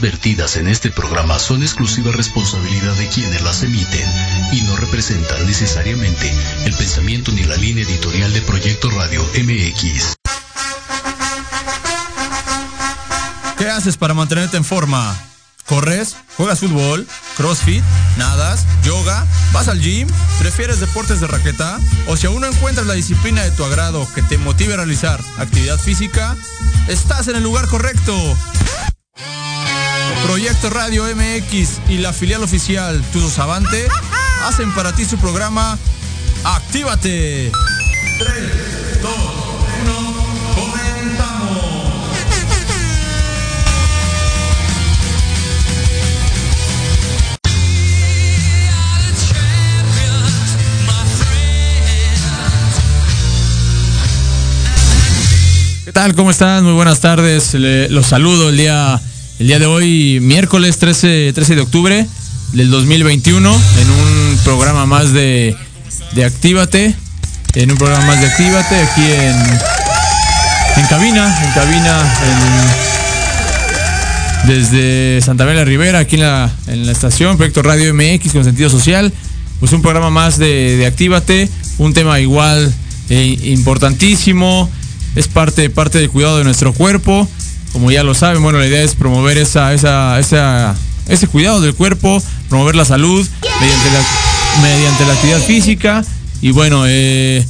[0.00, 4.10] vertidas en este programa son exclusiva responsabilidad de quienes las emiten
[4.52, 6.30] y no representan necesariamente
[6.64, 10.14] el pensamiento ni la línea editorial de Proyecto Radio MX.
[13.58, 15.16] ¿Qué haces para mantenerte en forma?
[15.66, 16.16] ¿Corres?
[16.36, 17.06] ¿Juegas fútbol?
[17.40, 17.82] ¿Crossfit?
[18.18, 18.66] ¿Nadas?
[18.84, 19.26] ¿Yoga?
[19.54, 20.06] ¿Vas al gym?
[20.38, 21.80] ¿Prefieres deportes de raqueta?
[22.06, 25.18] ¿O si aún no encuentras la disciplina de tu agrado que te motive a realizar
[25.38, 26.36] actividad física?
[26.86, 28.14] Estás en el lugar correcto.
[30.26, 33.88] Proyecto Radio MX y la filial oficial Tudo Avante
[34.44, 35.78] hacen para ti su programa
[36.44, 37.50] Actívate.
[38.18, 39.39] 3, 2,
[55.90, 56.14] ¿Qué tal?
[56.14, 56.62] ¿Cómo están?
[56.62, 57.52] Muy buenas tardes.
[57.54, 59.00] los saludo el día
[59.40, 62.06] el día de hoy, miércoles 13, 13 de octubre
[62.52, 65.56] del 2021, en un programa más de,
[66.12, 66.94] de Actívate,
[67.54, 69.36] en un programa más de Actívate, aquí en,
[70.76, 72.14] en cabina, en cabina,
[74.46, 78.70] desde Santa María Rivera, aquí en la, en la estación, Proyecto Radio MX con sentido
[78.70, 79.12] social,
[79.58, 82.72] pues un programa más de, de Actívate, un tema igual
[83.08, 84.70] eh, importantísimo,
[85.16, 87.28] es parte, parte del cuidado de nuestro cuerpo
[87.72, 90.74] como ya lo saben, bueno, la idea es promover esa, esa, esa,
[91.06, 93.26] ese cuidado del cuerpo, promover la salud
[93.60, 96.04] mediante la, mediante la actividad física
[96.42, 97.44] y bueno, eh,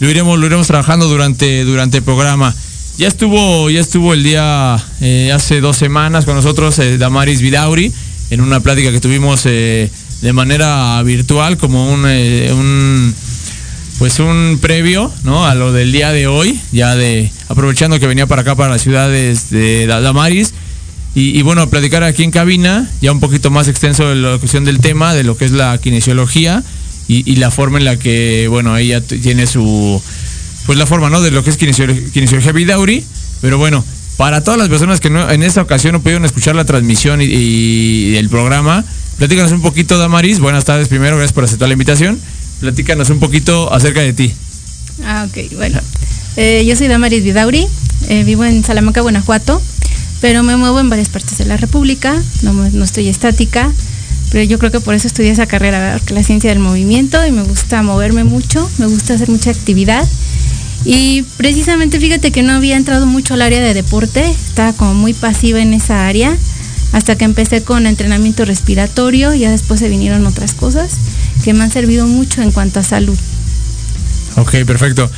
[0.00, 2.54] lo iremos, lo iremos trabajando durante, durante el programa.
[2.98, 7.92] Ya estuvo, ya estuvo el día eh, hace dos semanas con nosotros eh, Damaris Vidauri
[8.30, 9.90] en una plática que tuvimos de
[10.32, 13.14] manera virtual como un, un
[13.98, 15.46] pues un previo, ¿no?
[15.46, 18.82] A lo del día de hoy, ya de aprovechando que venía para acá para las
[18.82, 20.52] ciudades de Damaris.
[21.18, 24.80] Y, bueno, platicar aquí en cabina, ya un poquito más extenso de la cuestión del
[24.80, 26.62] tema, de lo que es la kinesiología
[27.08, 30.02] y, la forma en la que, bueno, ella tiene su,
[30.66, 31.22] pues la forma, ¿no?
[31.22, 33.02] De lo que es kinesiología, kinesiología Vidauri.
[33.40, 33.82] Pero bueno,
[34.18, 38.14] para todas las personas que no, en esta ocasión no pudieron escuchar la transmisión y,
[38.16, 38.84] el programa,
[39.16, 40.38] platícanos un poquito, Damaris.
[40.38, 42.20] Buenas tardes primero, gracias por aceptar la invitación.
[42.60, 44.32] Platícanos un poquito acerca de ti.
[45.04, 45.80] Ah, ok, bueno.
[46.36, 47.66] Eh, yo soy Damaris Vidauri,
[48.08, 49.60] eh, vivo en Salamanca, Guanajuato,
[50.20, 53.72] pero me muevo en varias partes de la República, no, estoy estática,
[54.30, 57.42] pero yo creo que por eso estudié esa carrera, la ciencia del movimiento, y me
[57.42, 60.06] gusta moverme mucho, me gusta hacer mucha actividad.
[60.84, 65.14] Y precisamente fíjate que no había entrado mucho al área de deporte, estaba como muy
[65.14, 66.36] pasiva en esa área,
[66.92, 70.98] hasta que empecé con entrenamiento respiratorio, ya después se vinieron otras cosas
[71.46, 73.16] que me han servido mucho en cuanto a salud.
[74.34, 75.08] Ok, perfecto.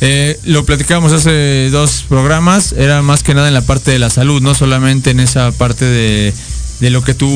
[0.00, 4.08] Eh, lo platicábamos hace dos programas, era más que nada en la parte de la
[4.08, 6.32] salud, no solamente en esa parte de,
[6.78, 7.26] de lo que tú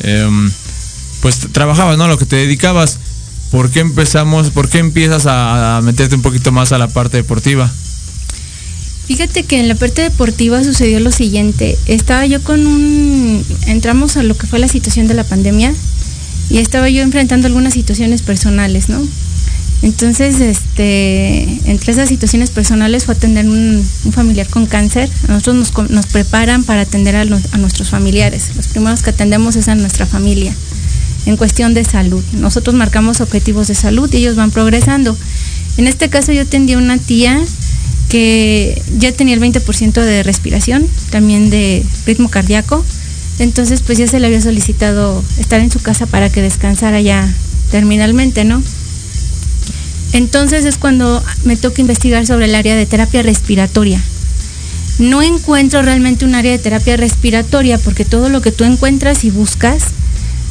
[0.00, 0.50] em,
[1.20, 2.08] pues trabajabas, ¿no?
[2.08, 2.96] Lo que te dedicabas.
[3.50, 7.70] ¿Por qué empezamos, por qué empiezas a, meterte un poquito más a la parte deportiva?
[9.06, 11.76] Fíjate que en la parte deportiva sucedió lo siguiente.
[11.84, 13.44] Estaba yo con un.
[13.66, 15.74] Entramos a lo que fue la situación de la pandemia
[16.50, 19.00] y estaba yo enfrentando algunas situaciones personales, ¿no?
[19.82, 25.08] Entonces, este, entre esas situaciones personales fue atender un, un familiar con cáncer.
[25.26, 28.50] Nosotros nos, nos preparan para atender a, a, nuestros familiares.
[28.56, 30.54] Los primeros que atendemos es a nuestra familia
[31.24, 32.22] en cuestión de salud.
[32.32, 35.16] Nosotros marcamos objetivos de salud y ellos van progresando.
[35.78, 37.40] En este caso yo atendí a una tía
[38.10, 42.84] que ya tenía el 20% de respiración, también de ritmo cardíaco.
[43.40, 47.26] Entonces, pues ya se le había solicitado estar en su casa para que descansara ya
[47.70, 48.62] terminalmente, ¿no?
[50.12, 54.00] Entonces es cuando me toca investigar sobre el área de terapia respiratoria.
[54.98, 59.30] No encuentro realmente un área de terapia respiratoria porque todo lo que tú encuentras y
[59.30, 59.84] buscas,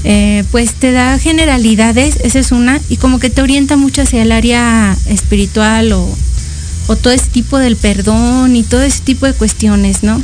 [0.03, 4.23] eh, pues te da generalidades, esa es una, y como que te orienta mucho hacia
[4.23, 6.09] el área espiritual o,
[6.87, 10.19] o todo ese tipo del perdón y todo ese tipo de cuestiones, ¿no?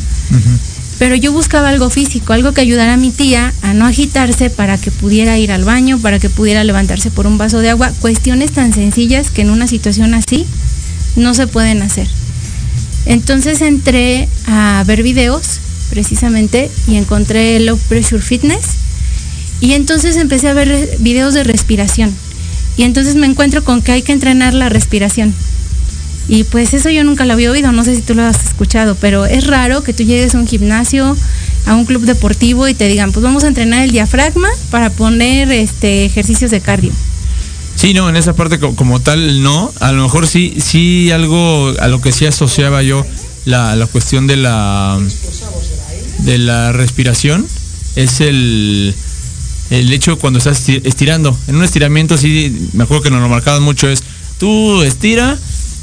[0.97, 4.77] Pero yo buscaba algo físico, algo que ayudara a mi tía a no agitarse para
[4.77, 8.51] que pudiera ir al baño, para que pudiera levantarse por un vaso de agua, cuestiones
[8.51, 10.45] tan sencillas que en una situación así
[11.15, 12.07] no se pueden hacer.
[13.06, 15.59] Entonces entré a ver videos
[15.89, 18.65] precisamente y encontré Low Pressure Fitness.
[19.62, 22.13] Y entonces empecé a ver videos de respiración.
[22.77, 25.33] Y entonces me encuentro con que hay que entrenar la respiración
[26.27, 28.96] y pues eso yo nunca lo había oído, no sé si tú lo has escuchado,
[28.96, 31.15] pero es raro que tú llegues a un gimnasio,
[31.65, 35.51] a un club deportivo y te digan, pues vamos a entrenar el diafragma para poner
[35.51, 36.91] este ejercicios de cardio.
[37.75, 39.72] Sí, no, en esa parte como, tal no.
[39.79, 43.05] A lo mejor sí, sí algo a lo que sí asociaba yo
[43.44, 45.00] la, la cuestión de la
[46.20, 47.46] de la respiración
[47.96, 48.96] es el
[49.70, 51.38] el hecho cuando estás estirando.
[51.48, 54.03] En un estiramiento sí, me acuerdo que nos lo marcaban mucho es
[54.39, 55.38] tú estira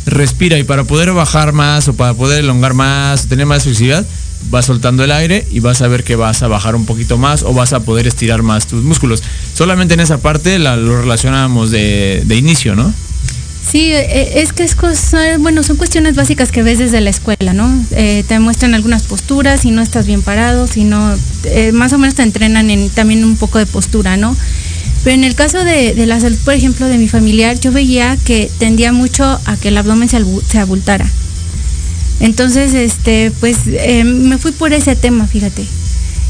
[0.06, 4.04] respira y para poder bajar más o para poder elongar más, tener más flexibilidad,
[4.50, 7.42] vas soltando el aire y vas a ver que vas a bajar un poquito más
[7.42, 9.22] o vas a poder estirar más tus músculos.
[9.54, 12.92] Solamente en esa parte la, lo relacionamos de, inicio, ¿no?
[13.70, 17.52] Sí, e, es que es cosa, bueno, son cuestiones básicas que ves desde la escuela,
[17.54, 17.72] ¿no?
[17.92, 21.98] Eh, te muestran algunas posturas, y no estás bien parado, si no, eh, más o
[21.98, 24.36] menos te entrenan en también un poco de postura, ¿no?
[25.04, 28.50] Pero en el caso de, la salud, por ejemplo, de mi familiar, yo veía que
[28.58, 31.06] tendía mucho a que el abdomen se, abultara.
[32.20, 35.64] Entonces, este, pues eh, me fui por ese tema, fíjate.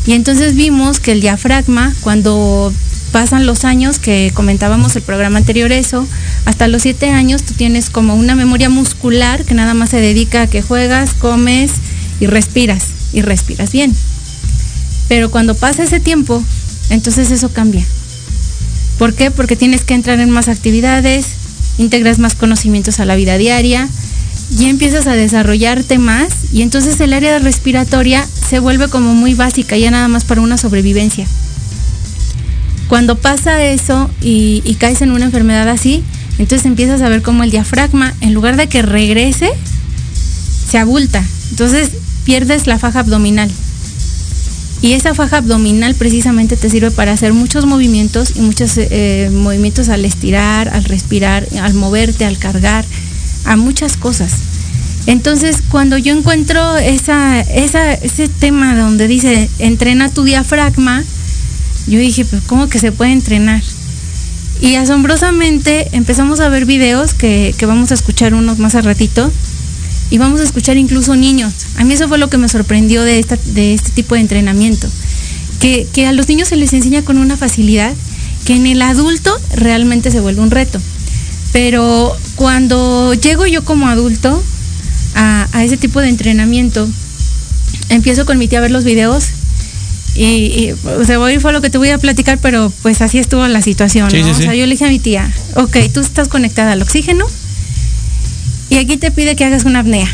[0.07, 2.73] Y entonces vimos que el diafragma, cuando
[3.13, 6.07] pasan los años, que comentábamos el programa anterior eso,
[6.47, 10.43] hasta los siete años tú tienes como una memoria muscular que nada más se dedica
[10.43, 11.73] a que juegas, comes
[12.21, 13.95] y respiras, y respiras bien.
[15.09, 16.43] Pero cuando pasa ese tiempo,
[16.89, 17.85] entonces eso cambia.
[18.99, 19.31] ¿Por qué?
[19.31, 21.27] Porque tienes que entrar en más actividades,
[21.79, 23.89] integras más conocimientos a la vida diaria
[24.59, 29.77] y empiezas a desarrollarte más y entonces el área respiratoria se vuelve como muy básica,
[29.77, 31.27] ya nada más para una sobrevivencia.
[32.89, 36.05] Cuando pasa eso y, caes en una enfermedad así,
[36.39, 39.51] entonces empiezas a ver cómo el diafragma, en lugar de que regrese,
[40.71, 41.25] se abulta.
[41.51, 41.91] Entonces
[42.25, 43.51] pierdes la faja abdominal.
[44.83, 49.89] Y esa faja abdominal precisamente te sirve para hacer muchos movimientos y muchos eh, movimientos
[49.89, 52.85] al estirar, al respirar, al moverte, al cargar,
[53.45, 54.33] a muchas cosas.
[55.07, 61.05] Entonces, cuando yo encuentro ese tema donde dice entrena tu diafragma,
[61.87, 63.63] yo dije, pues ¿cómo que se puede entrenar?
[64.61, 69.31] Y asombrosamente empezamos a ver videos que, que vamos a escuchar unos más a ratito,
[70.13, 71.55] y vamos a escuchar incluso niños.
[71.77, 74.87] A mí eso fue lo que me sorprendió de, esta, de este tipo de entrenamiento,
[75.59, 77.95] que, a los niños se les enseña con una facilidad
[78.45, 80.79] que en el adulto realmente se vuelve un reto.
[81.55, 84.43] Pero cuando llego yo como adulto
[85.15, 86.87] a, ese tipo de entrenamiento,
[87.89, 89.31] empiezo con mi tía a ver los videos
[90.15, 93.49] y, o sea, voy fue lo que te voy a platicar, pero pues así estuvo
[93.49, 94.09] la situación.
[94.09, 97.25] O sea, yo le dije a mi tía, ok, tú estás conectada al oxígeno,
[98.73, 100.09] y aquí te pide que hagas una apnea.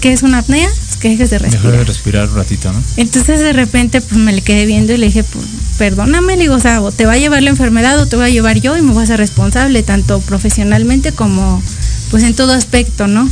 [0.00, 0.68] ¿Qué es una apnea?
[0.68, 1.72] Pues que dejes de respirar.
[1.72, 2.80] de respirar un ratito, ¿no?
[2.96, 5.44] Entonces de repente pues me le quedé viendo y le dije, pues
[5.76, 8.28] perdóname, le digo, o sea, te va a llevar la enfermedad o te voy a
[8.28, 11.60] llevar yo y me voy a ser responsable, tanto profesionalmente como
[12.12, 13.28] pues en todo aspecto, ¿no?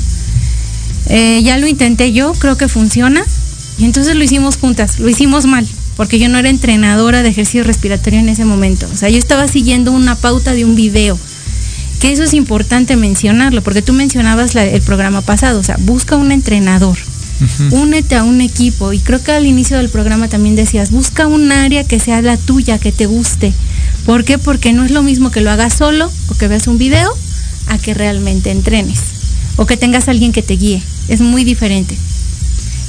[1.07, 3.23] Eh, ya lo intenté yo, creo que funciona.
[3.79, 7.63] Y entonces lo hicimos juntas, lo hicimos mal, porque yo no era entrenadora de ejercicio
[7.63, 8.89] respiratorio en ese momento.
[8.93, 11.17] O sea, yo estaba siguiendo una pauta de un video.
[12.01, 16.33] Que eso es importante mencionarlo, porque tú mencionabas el programa pasado, o sea, busca un
[16.33, 16.97] entrenador,
[17.71, 18.93] únete a un equipo.
[18.93, 22.39] Y creo que al inicio del programa también decías, busca un área que sea la
[22.39, 23.53] tuya, que te guste.
[24.07, 24.39] ¿Por qué?
[24.39, 27.13] Porque no es lo mismo que lo hagas solo o que veas un video
[27.67, 28.99] a que realmente entrenes
[29.57, 30.83] o que tengas alguien que te guíe.
[31.09, 31.97] Es muy diferente.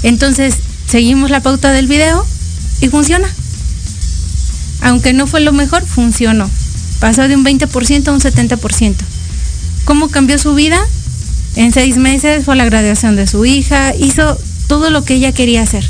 [0.04, 0.56] Entonces,
[0.88, 2.26] seguimos la pauta del video
[2.80, 3.28] y funciona.
[4.82, 6.50] Aunque no fue lo mejor, funcionó.
[7.02, 8.96] Pasó de un 20% a un 70%.
[9.86, 10.80] ¿Cómo cambió su vida?
[11.56, 15.64] En seis meses fue la graduación de su hija, hizo todo lo que ella quería
[15.64, 15.84] hacer.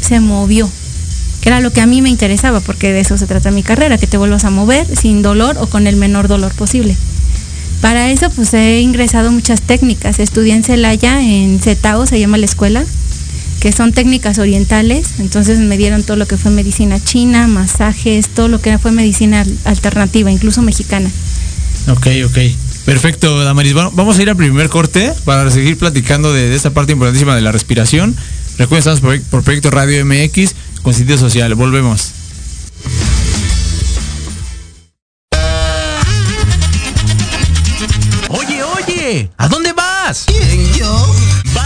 [0.00, 0.68] Se movió,
[1.40, 3.96] que era lo que a mí me interesaba, porque de eso se trata mi carrera,
[3.96, 6.96] que te vuelvas a mover sin dolor o con el menor dolor posible.
[7.80, 10.18] Para eso pues he ingresado muchas técnicas.
[10.18, 12.84] Estudié en Celaya, en CETAO se llama la escuela,
[13.60, 15.14] que son técnicas orientales.
[15.18, 19.44] Entonces me dieron todo lo que fue medicina china, masajes, todo lo que fue medicina
[19.64, 21.10] alternativa, incluso mexicana.
[21.88, 22.38] Ok, ok.
[22.84, 23.74] Perfecto, Damaris.
[23.74, 27.42] Bueno, vamos a ir al primer corte para seguir platicando de, esta parte importantísima de
[27.42, 28.14] la respiración.
[28.58, 31.54] Recuerden, estamos por, por Proyecto Radio MX con sitio social.
[31.54, 32.12] Volvemos.
[39.38, 40.24] ¿A dónde vas?
[40.26, 41.45] ¿Quién, yo?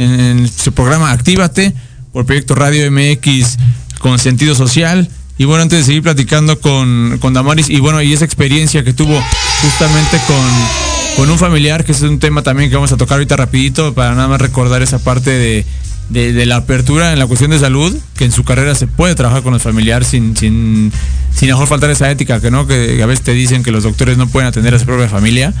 [0.00, 1.74] En, su programa Actívate
[2.12, 3.56] por Proyecto Radio MX
[3.98, 5.08] con sentido social.
[5.38, 8.92] Y bueno, antes de seguir platicando con, con Damaris y bueno, y esa experiencia que
[8.92, 9.22] tuvo
[9.62, 13.36] justamente con, con un familiar, que es un tema también que vamos a tocar ahorita
[13.36, 15.64] rapidito para nada más recordar esa parte de,
[16.10, 19.42] de, la apertura en la cuestión de salud, que en su carrera se puede trabajar
[19.42, 20.92] con los familiares sin, sin,
[21.34, 24.18] sin mejor faltar esa ética, que no, que a veces te dicen que los doctores
[24.18, 25.54] no pueden atender a su propia familia.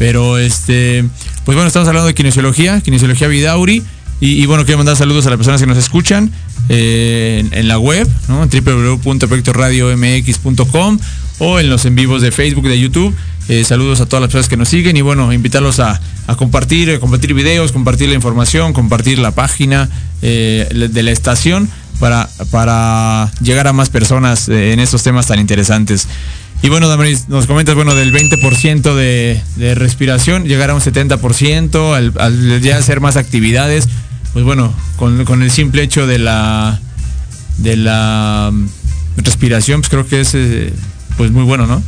[0.00, 1.04] Pero este,
[1.44, 3.82] pues bueno, estamos hablando de kinesiología, kinesiología Vidauri.
[4.22, 6.30] Y, bueno, quiero mandar saludos a las personas que nos escuchan
[6.70, 8.42] eh, en, la web, ¿no?
[8.42, 8.48] en
[11.38, 13.14] o en los en vivos de Facebook, de YouTube.
[13.50, 16.00] Eh, saludos a todas las personas que nos siguen y bueno, invitarlos a,
[16.38, 19.90] compartir, a compartir videos, compartir la información, compartir la página
[20.22, 26.08] eh, de la estación para, para llegar a más personas en estos temas tan interesantes.
[26.62, 32.60] Y bueno, Damaris, nos comentas, bueno, del 20% de, respiración, llegar a un 70%, al,
[32.60, 33.88] ya hacer más actividades.
[34.32, 36.78] pues bueno, con, con el simple hecho de la
[37.58, 38.66] de la mm,
[39.18, 40.72] respiración, pues creo que es eh,
[41.16, 41.82] pues muy bueno, ¿no?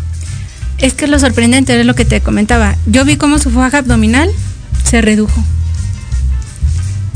[0.78, 2.76] Es que lo sorprendente es lo que te comentaba.
[2.86, 4.30] Yo vi cómo su faja abdominal
[4.84, 5.42] se redujo.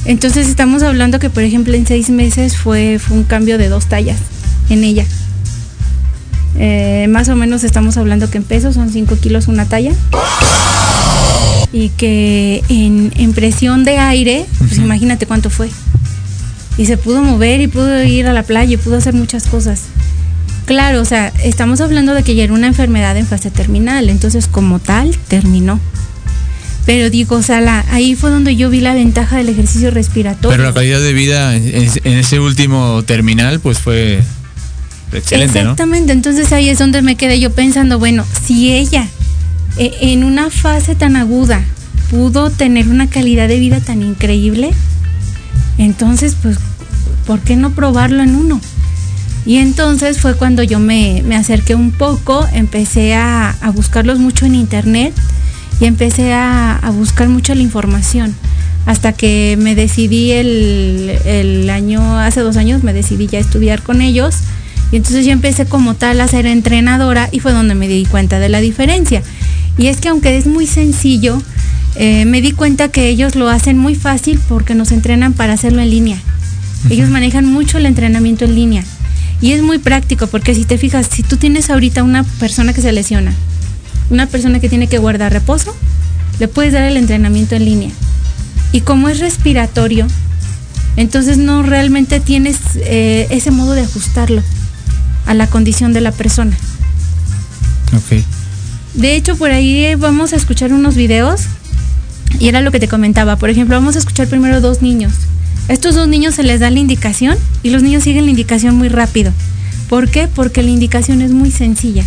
[0.04, 3.86] Entonces estamos hablando que, por ejemplo, en seis meses fue, fue un cambio de dos
[3.86, 4.18] tallas
[4.70, 5.04] en ella.
[6.58, 9.92] Eh, más o menos estamos hablando que en pesos son 5 kilos una talla.
[11.72, 15.68] Y que en, en presión de aire, pues imagínate cuánto fue.
[16.78, 19.82] Y se pudo mover y pudo ir a la playa y pudo hacer muchas cosas.
[20.64, 24.47] Claro, o sea, estamos hablando de que ya era una enfermedad en fase terminal, entonces
[24.47, 25.78] como tal terminó.
[26.86, 30.50] Pero digo, o sea, la- ahí fue donde yo vi la ventaja del ejercicio respiratorio.
[30.56, 34.23] Pero la calidad de vida en ese último terminal, pues fue
[35.12, 35.60] excelente.
[35.60, 39.06] Exactamente, entonces ahí es donde me quedé yo pensando, bueno, si ella
[39.78, 41.62] eh, en una fase tan aguda
[42.10, 44.71] pudo tener una calidad de vida tan increíble,
[45.78, 46.58] entonces pues,
[47.26, 48.60] ¿por qué no probarlo en uno?
[49.45, 54.45] Y entonces fue cuando yo me, me acerqué un poco, empecé a, a buscarlos mucho
[54.45, 55.14] en internet
[55.78, 58.34] y empecé a, a buscar mucho la información.
[58.86, 64.00] Hasta que me decidí el, el año, hace dos años me decidí ya estudiar con
[64.00, 64.36] ellos.
[64.92, 68.38] Y entonces yo empecé como tal a ser entrenadora y fue donde me di cuenta
[68.38, 69.22] de la diferencia.
[69.78, 71.42] Y es que aunque es muy sencillo,
[71.96, 75.82] eh, me di cuenta que ellos lo hacen muy fácil porque nos entrenan para hacerlo
[75.82, 76.18] en línea.
[76.88, 78.84] Ellos manejan mucho el entrenamiento en línea.
[79.40, 82.80] Y es muy práctico porque si te fijas, si tú tienes ahorita una persona que
[82.80, 83.34] se lesiona,
[84.08, 85.75] una persona que tiene que guardar reposo,
[86.38, 87.90] le puedes dar el entrenamiento en línea.
[88.72, 90.06] Y como es respiratorio,
[90.96, 94.42] entonces no realmente tienes eh, ese modo de ajustarlo
[95.26, 96.56] a la condición de la persona.
[97.95, 98.23] Ok.
[98.95, 101.43] De hecho, por ahí vamos a escuchar unos videos
[102.41, 103.36] y era lo que te comentaba.
[103.36, 105.12] Por ejemplo, vamos a escuchar primero dos niños.
[105.69, 108.76] A estos dos niños se les da la indicación y los niños siguen la indicación
[108.76, 109.32] muy rápido.
[109.89, 110.28] ¿Por qué?
[110.28, 112.04] Porque la indicación es muy sencilla.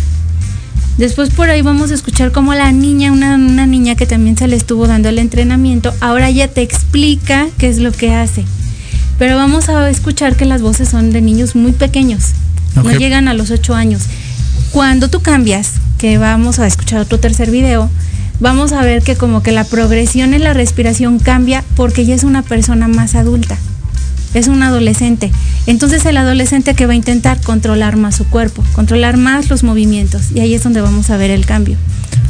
[0.98, 4.48] Después por ahí vamos a escuchar cómo la niña, una, una niña que también se
[4.48, 8.44] le estuvo dando el entrenamiento, ahora ya te explica qué es lo que hace.
[9.18, 12.32] Pero vamos a escuchar que las voces son de niños muy pequeños.
[12.76, 14.02] No llegan a los 8 años.
[14.72, 17.90] Cuando tú cambias, que vamos a escuchar otro tercer video,
[18.40, 22.24] vamos a ver que como que la progresión en la respiración cambia porque ya es
[22.24, 23.58] una persona más adulta.
[24.32, 25.32] Es un adolescente.
[25.66, 30.30] Entonces el adolescente que va a intentar controlar más su cuerpo, controlar más los movimientos.
[30.34, 31.76] Y ahí es donde vamos a ver el cambio.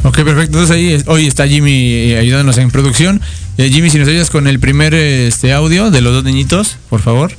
[0.03, 0.57] Ok, perfecto.
[0.57, 3.21] Entonces ahí hoy está Jimmy eh, ayudándonos en producción.
[3.57, 7.01] Eh, Jimmy, si nos ayudas con el primer este audio de los dos niñitos, por
[7.01, 7.33] favor.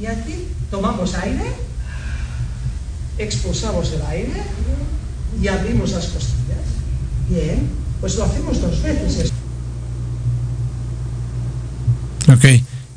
[0.00, 1.52] Y aquí tomamos aire,
[3.18, 4.42] expulsamos el aire
[5.42, 6.38] y abrimos las costillas.
[7.28, 7.68] Bien,
[8.00, 9.32] pues lo hacemos dos veces.
[12.28, 12.44] Ok.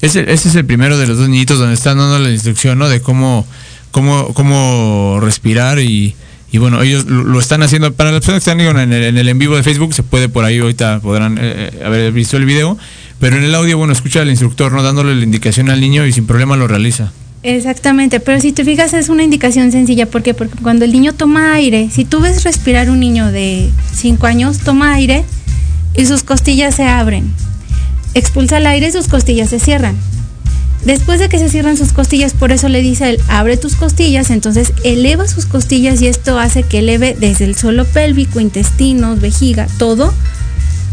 [0.02, 2.90] Ese, ese es el primero de los dos niñitos donde están dando la instrucción, ¿no?
[2.90, 3.46] De cómo,
[3.92, 6.16] cómo, cómo respirar y,
[6.52, 7.94] y bueno, ellos lo, están haciendo.
[7.94, 10.28] Para las personas que están en el, en el en vivo de Facebook, se puede
[10.28, 11.42] por ahí, ahorita podrán eh,
[11.74, 12.78] eh, haber visto el video.
[13.20, 14.82] Pero en el audio, bueno, escucha al instructor, ¿no?
[14.82, 17.12] Dándole la indicación al niño y sin problema lo realiza.
[17.44, 20.36] Exactamente, pero si te fijas es una indicación sencilla, ¿por qué?
[20.36, 24.60] Porque cuando el niño toma aire, si tú ves respirar un niño de 5 años,
[24.60, 25.24] toma aire
[25.96, 27.34] y sus costillas se abren.
[28.14, 29.96] Expulsa el aire y sus costillas se cierran.
[30.86, 34.30] Después de que se cierran sus costillas, por eso le dice él, abre tus costillas,
[34.30, 39.68] entonces eleva sus costillas y esto hace que eleve desde el suelo pélvico, intestinos, vejiga,
[39.80, 40.14] todo,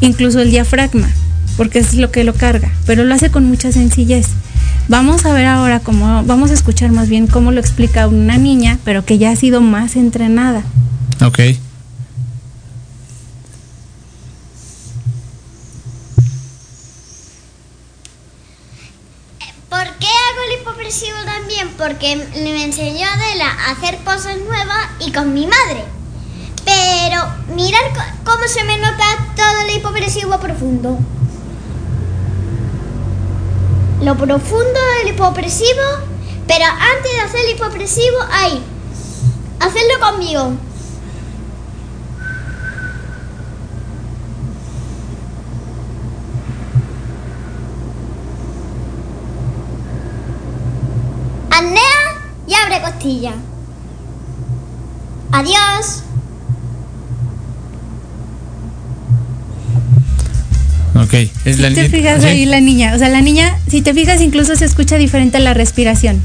[0.01, 1.11] incluso el diafragma,
[1.59, 4.29] porque es lo que lo carga, pero lo hace con mucha sencillez.
[4.89, 8.79] Vamos a ver ahora cómo, vamos a escuchar más bien cómo lo explica una niña,
[8.85, 10.63] pero que ya ha sido más entrenada.
[11.23, 11.39] Ok.
[19.69, 21.69] ¿Por qué hago el hipopresivo también?
[21.77, 25.85] Porque me enseñó Adela a hacer cosas nuevas y con mi madre.
[26.65, 27.83] Pero mirar
[28.25, 29.05] cómo se me nota
[29.37, 30.99] todo el hipopresivo profundo.
[34.01, 35.83] Lo profundo del hipopresivo,
[36.47, 38.63] pero antes de hacer el hipopresivo, ahí.
[39.59, 40.53] Hacerlo conmigo.
[51.51, 51.81] Apnea
[52.47, 53.35] y abre costilla.
[55.33, 56.08] Adiós.
[61.03, 61.15] Ok.
[61.45, 62.29] Es Si la te fijas ¿sí?
[62.29, 65.55] ahí la niña, o sea, la niña, si te fijas incluso se escucha diferente la
[65.55, 66.21] respiración.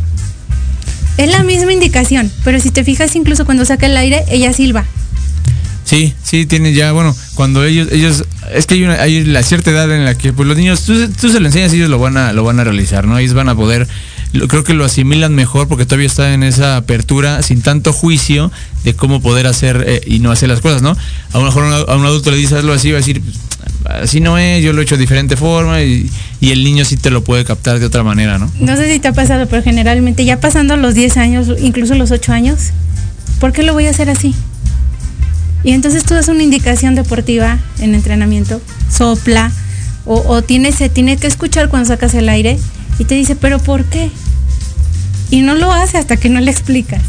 [1.18, 4.84] Es la misma indicación, pero si te fijas incluso cuando saca el aire, ella silba.
[5.86, 9.70] Sí, Sí, tiene ya, bueno, cuando ellos, ellos, es que hay, una, hay la cierta
[9.70, 12.00] edad en la que pues los niños, tú, tú se lo enseñas y ellos lo
[12.00, 13.18] van a, lo van a realizar, ¿no?
[13.20, 13.88] Ellos van a poder,
[14.48, 18.52] creo que lo asimilan mejor porque todavía está en esa apertura sin tanto juicio
[18.86, 20.98] de cómo poder hacer eh, y no hacer las cosas, ¿no?
[21.34, 23.22] A lo mejor a un- a un adulto le dices hazlo así, va a decir,
[23.86, 26.98] así no es, yo lo he hecho de diferente forma y, y el niño sí
[26.98, 28.52] te lo puede captar de otra manera, ¿no?
[28.60, 32.12] No sé si te ha pasado, pero generalmente ya pasando los 10 años, incluso los
[32.12, 32.72] 8 años,
[33.40, 34.34] ¿por qué lo voy a hacer así?
[35.64, 39.52] Y entonces tú das una indicación deportiva en entrenamiento, sopla,
[40.06, 42.60] o, o tiene, se tiene que escuchar cuando sacas el aire
[43.00, 44.12] y te dice, pero ¿por qué?
[45.30, 47.02] Y no lo hace hasta que no le explicas.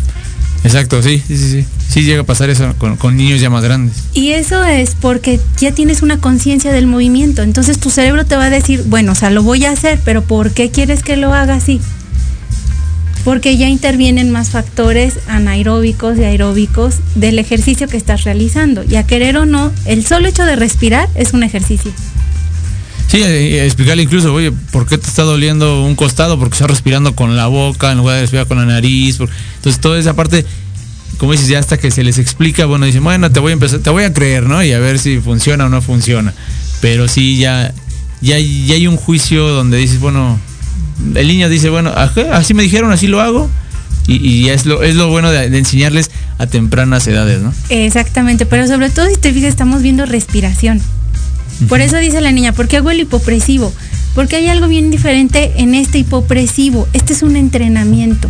[0.63, 2.03] Exacto, sí, sí, sí, sí.
[2.03, 4.05] Llega a pasar eso con, con niños ya más grandes.
[4.13, 7.43] Y eso es porque ya tienes una conciencia del movimiento.
[7.43, 10.23] Entonces tu cerebro te va a decir, bueno, o sea, lo voy a hacer, pero
[10.23, 11.81] ¿por qué quieres que lo haga así?
[13.25, 18.85] Porque ya intervienen más factores anaeróbicos y aeróbicos del ejercicio que estás realizando.
[18.85, 21.91] Y a querer o no, el solo hecho de respirar es un ejercicio.
[23.07, 26.39] Sí, eh, eh, explicarle incluso, oye, ¿por qué te está doliendo un costado?
[26.39, 29.21] Porque estás respirando con la boca en lugar de respirar con la nariz.
[29.21, 30.45] Entonces, toda esa parte,
[31.19, 33.81] como dices, ya hasta que se les explica, bueno, dicen, bueno, te voy a empezar,
[33.81, 34.63] te voy a creer, ¿no?
[34.63, 36.35] Y a ver si funciona o no funciona.
[36.81, 37.73] Pero sí, ya,
[38.21, 40.39] ya, ya hay un juicio donde dices, bueno,
[41.15, 43.51] el niño dice, bueno, ajá, así me dijeron, así lo hago.
[44.07, 47.55] Y, y es lo, es lo bueno de, de enseñarles a tempranas edades, ¿no?
[47.71, 50.83] Exactamente, pero sobre todo si te fijas, estamos viendo respiración.
[51.69, 53.73] Por eso dice la niña, ¿por qué hago el hipopresivo?
[54.15, 56.89] Porque hay algo bien diferente en este hipopresivo.
[56.93, 58.29] Este es un entrenamiento.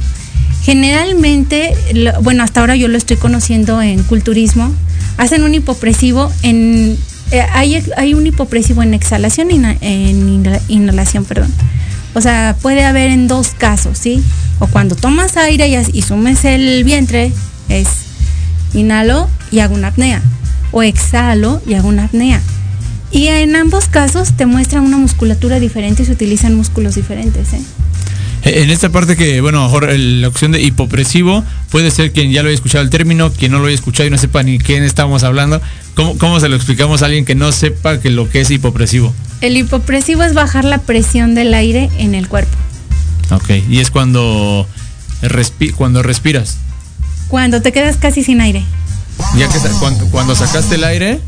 [0.65, 1.75] Generalmente,
[2.23, 4.73] bueno, hasta ahora yo lo estoy conociendo en culturismo,
[5.19, 6.97] hacen un hipopresivo en...
[7.33, 11.53] eh, hay, hay un hipopresivo en exhalación y en inhala- inhalación, perdón.
[12.15, 14.23] O sea, puede haber en dos casos, ¿sí?
[14.59, 17.33] O cuando tomas aire y, sumes el vientre,
[17.69, 17.89] es
[18.73, 20.23] inhalo y hago una apnea.
[20.71, 22.41] O exhalo y hago una apnea.
[23.11, 27.53] Y en ambos casos te muestra una musculatura diferente y se utilizan músculos diferentes.
[27.53, 27.61] ¿eh?
[28.45, 32.43] Eh, En esta parte que, bueno, el- la opción de hipopresivo puede ser quien ya
[32.43, 34.83] lo haya escuchado el término, quien no lo haya escuchado y no sepa ni quién
[34.83, 35.61] estamos hablando.
[35.95, 39.15] ¿Cómo, cómo se lo explicamos a alguien que no sepa que lo que es hipopresivo?
[39.41, 42.57] El hipopresivo es bajar la presión del aire en el cuerpo.
[43.31, 44.67] Ok, y es cuando,
[45.23, 46.59] respi- cuando respiras.
[47.29, 48.63] Cuando te quedas casi sin aire.
[49.39, 51.21] Ya que cuando, cuando sacaste el aire,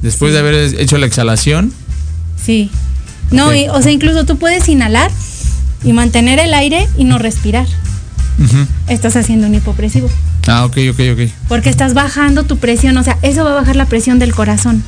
[0.00, 1.72] después de haber hecho la exhalación,
[2.42, 2.70] Sí.
[3.32, 5.10] No, y- o sea, incluso tú puedes inhalar
[5.84, 7.66] y mantener el aire y no respirar.
[8.86, 10.08] Estás haciendo un hipopresivo.
[10.46, 11.20] ah, ok, ok, ok.
[11.48, 12.96] Porque estás bajando tu presión.
[12.96, 14.82] O sea, eso va a bajar la presión del corazón.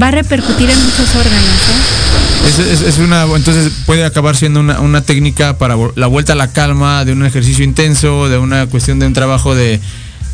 [0.00, 1.44] Va a repercutir en muchos órganos.
[1.44, 2.48] ¿eh?
[2.48, 6.36] Es, es- es una, entonces puede acabar siendo una, una técnica para la vuelta a
[6.36, 9.80] la calma, de un ejercicio intenso, de una cuestión de un trabajo de,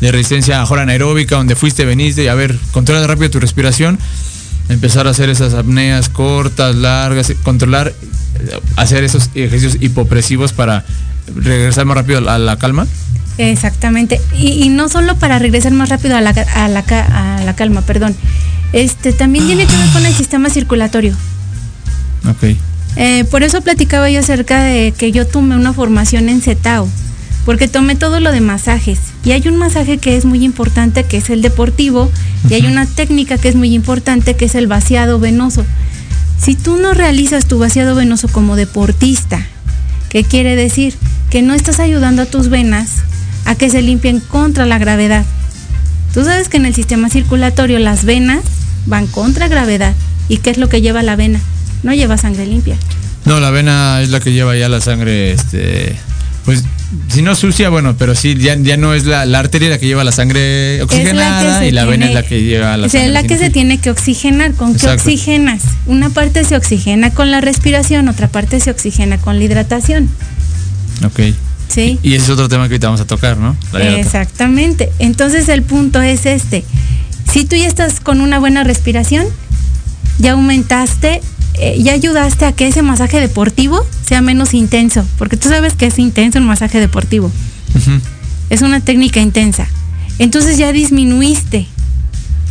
[0.01, 3.97] de resistencia mejor anaeróbica, donde fuiste, veniste, y a ver, controla rápido tu respiración,
[4.69, 7.93] empezar a hacer esas apneas cortas, largas, controlar,
[8.75, 10.85] hacer esos ejercicios hipopresivos para
[11.35, 12.87] regresar más rápido a la calma.
[13.37, 14.21] Exactamente.
[14.37, 17.81] Y, y no solo para regresar más rápido a la, a la, a la calma,
[17.81, 18.15] perdón.
[18.73, 21.13] Este también tiene que ver con el sistema circulatorio.
[22.29, 22.57] Ok.
[22.97, 26.87] Eh, por eso platicaba yo acerca de que yo tomé una formación en CETAO,
[27.45, 28.99] porque tomé todo lo de masajes.
[29.25, 32.09] Y hay un masaje que es muy importante, que es el deportivo,
[32.49, 35.65] y hay una técnica que es muy importante, que es el vaciado venoso.
[36.39, 39.45] Si tú no realizas tu vaciado venoso como deportista,
[40.09, 40.95] ¿qué quiere decir?
[41.29, 42.89] Que no estás ayudando a tus venas
[43.45, 45.25] a que se limpien contra la gravedad.
[46.13, 48.43] Tú sabes que en el sistema circulatorio las venas
[48.85, 49.93] van contra gravedad.
[50.27, 51.39] ¿Y qué es lo que lleva la vena?
[51.83, 52.77] No lleva sangre limpia.
[53.25, 55.95] No, la vena es la que lleva ya la sangre, este,
[56.45, 56.63] pues,
[57.07, 59.87] si no sucia, bueno, pero sí, ya, ya no es la, la arteria la que
[59.87, 63.01] lleva la sangre oxigenada y la vena es tiene- la que lleva la o sea,
[63.01, 63.07] sangre.
[63.19, 64.53] es la que se tiene que oxigenar.
[64.53, 65.61] ¿Con qué oxigenas?
[65.85, 70.09] Una parte se oxigena con la respiración, otra parte se oxigena con la hidratación.
[71.05, 71.19] Ok.
[71.67, 71.99] ¿Sí?
[72.03, 73.55] Y ese es otro tema que ahorita vamos a tocar, ¿no?
[73.73, 74.91] Exactamente.
[74.99, 76.63] Entonces el punto es este.
[77.31, 79.25] Si tú ya estás con una buena respiración,
[80.19, 81.21] ya aumentaste,
[81.59, 85.87] eh, ya ayudaste a que ese masaje deportivo sea menos intenso, porque tú sabes que
[85.87, 87.31] es intenso un masaje deportivo.
[88.49, 89.67] Es una técnica intensa.
[90.19, 91.67] Entonces ya disminuiste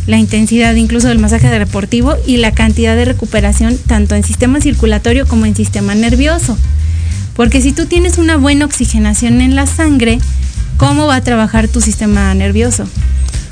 [0.07, 5.27] la intensidad incluso del masaje deportivo y la cantidad de recuperación tanto en sistema circulatorio
[5.27, 6.57] como en sistema nervioso.
[7.35, 10.19] Porque si tú tienes una buena oxigenación en la sangre,
[10.77, 12.87] ¿cómo va a trabajar tu sistema nervioso?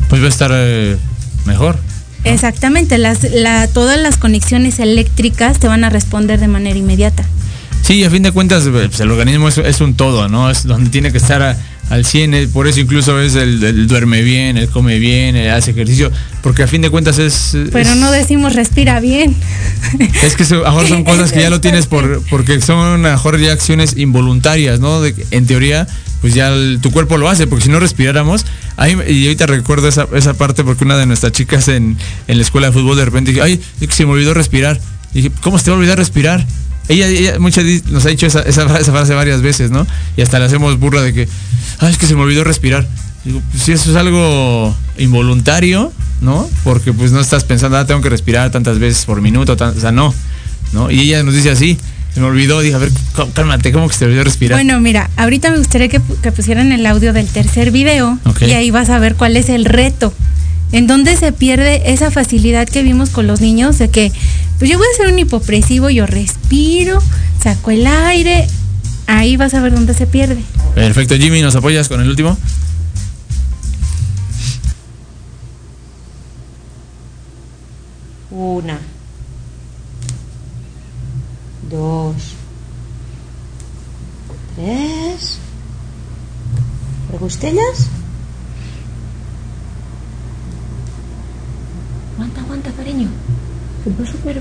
[0.09, 0.97] Pues va a estar eh,
[1.45, 1.77] mejor.
[2.23, 7.23] Exactamente, las, la- todas las conexiones eléctricas te van a responder de manera inmediata.
[7.81, 10.49] Sí, a fin de cuentas, pues, el organismo es, es un todo, ¿no?
[10.49, 11.57] Es donde tiene que estar a-
[11.89, 15.49] al 100, eh, por eso incluso es el, el duerme bien, el come bien, el
[15.51, 16.09] hace ejercicio,
[16.41, 17.57] porque a fin de cuentas es...
[17.73, 19.35] Pero es- no decimos respira bien.
[20.23, 22.79] Es que eso- a lo mejor son cosas que ya lo tienes por porque son
[22.79, 25.01] a lo mejor ya acciones involuntarias, ¿no?
[25.01, 25.85] De en teoría,
[26.23, 28.45] pues ya tu cuerpo lo hace, porque si no respiráramos,
[28.77, 31.97] ahí, y ahorita recuerdo esa, esa parte porque una de nuestras chicas en,
[32.29, 34.79] en la escuela de fútbol de repente dije, ay, se me olvidó respirar.
[35.13, 36.47] Y dije, ¿cómo se te va a olvidar respirar?
[36.87, 39.85] Ella, ella muchas nos ha dicho esa, esa, fra- esa frase varias veces, ¿no?
[40.17, 41.27] Y hasta le hacemos burla de que,
[41.79, 42.87] ay, es que se me olvidó respirar.
[43.25, 46.49] Digo, pues si eso es algo involuntario, ¿no?
[46.63, 49.91] Porque pues no estás pensando, ah, tengo que respirar tantas veces por minuto, o sea,
[49.91, 50.13] no,
[50.71, 50.89] ¿no?
[50.89, 51.77] Y ella nos dice así,
[52.13, 54.57] se me olvidó, dije, a ver, cá- cálmate, ¿cómo que se te olvidó respirar?
[54.57, 58.51] Bueno, mira, ahorita me gustaría que, pu- que pusieran el audio del tercer video y
[58.53, 60.13] ahí vas a ver cuál es el reto.
[60.71, 64.11] En dónde se pierde esa facilidad que vimos con los niños de que,
[64.59, 66.99] pues yo voy a hacer un hipopresivo, yo respiro,
[67.41, 68.47] saco el aire,
[69.07, 70.37] ahí vas a ver dónde se pierde.
[70.75, 72.37] Perfecto, Jimmy, ¿nos apoyas con el último?
[78.31, 78.79] Una.
[81.73, 82.35] Dos.
[84.55, 85.39] Tres.
[87.11, 87.89] ¿Regustellas?
[92.13, 93.09] Aguanta, aguanta, cariño.
[93.83, 94.39] Que va súper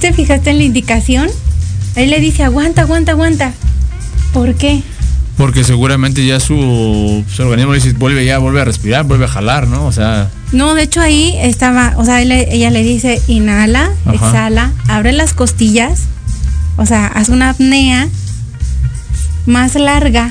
[0.00, 1.28] te fijaste en la indicación,
[1.96, 3.52] ahí le dice aguanta, aguanta, aguanta.
[4.32, 4.82] ¿Por qué?
[5.36, 9.66] Porque seguramente ya su, su organismo dice, vuelve ya, vuelve a respirar, vuelve a jalar,
[9.68, 9.86] ¿no?
[9.86, 14.14] O sea, No, de hecho ahí estaba, o sea, él ella le dice, inhala, Ajá.
[14.14, 16.02] exhala, abre las costillas,
[16.76, 18.08] o sea, haz una apnea
[19.46, 20.30] más larga.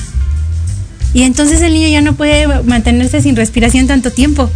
[1.13, 4.49] Y entonces el niño ya no puede mantenerse sin respiración tanto tiempo.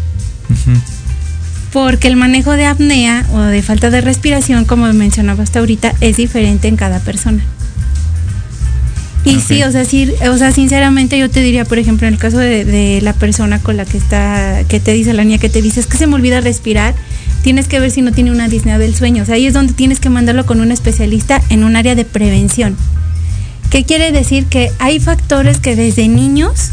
[1.74, 6.18] Porque el manejo de apnea o de falta de respiración, como mencionaba hasta ahorita, es
[6.18, 7.44] diferente en cada persona.
[9.26, 12.20] Y sí, o sea, sí, o sea, sinceramente yo te diría, por ejemplo, en el
[12.20, 15.50] caso de, de la persona con la que está, que te dice la niña que
[15.50, 16.94] te dice, es que se me olvida respirar,
[17.42, 19.24] tienes que ver si no tiene una disnea del sueño.
[19.24, 22.06] O sea, ahí es donde tienes que mandarlo con un especialista en un área de
[22.06, 22.76] prevención.
[23.70, 24.46] ¿Qué quiere decir?
[24.46, 26.70] Que hay factores que desde niños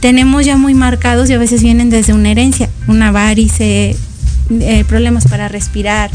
[0.00, 3.96] tenemos ya muy marcados y a veces vienen desde una herencia, una varice,
[4.50, 6.10] eh, problemas para respirar.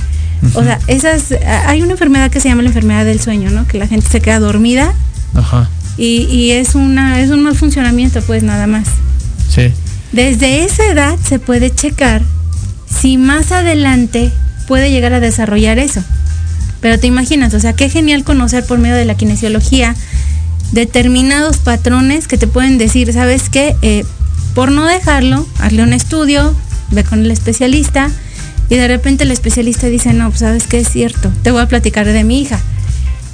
[0.54, 1.34] O sea, esas,
[1.66, 3.66] hay una enfermedad que se llama la enfermedad del sueño, ¿no?
[3.68, 4.94] Que la gente se queda dormida
[5.34, 8.88] ajá, y, y es una es un mal funcionamiento, pues nada más.
[9.50, 9.74] sí,
[10.12, 12.22] Desde esa edad se puede checar
[12.88, 14.32] si más adelante
[14.68, 16.04] puede llegar a desarrollar eso.
[16.82, 19.96] Pero te imaginas, o sea, qué genial conocer por medio de la kinesiología
[20.72, 23.76] determinados patrones que te pueden decir, ¿sabes qué?
[23.82, 24.06] Eh,
[24.54, 26.54] por no dejarlo, hazle un estudio,
[26.92, 28.10] ve con el especialista
[28.70, 31.68] y de repente el especialista dice, no, pues sabes qué es cierto, te voy a
[31.68, 32.60] platicar de mi hija.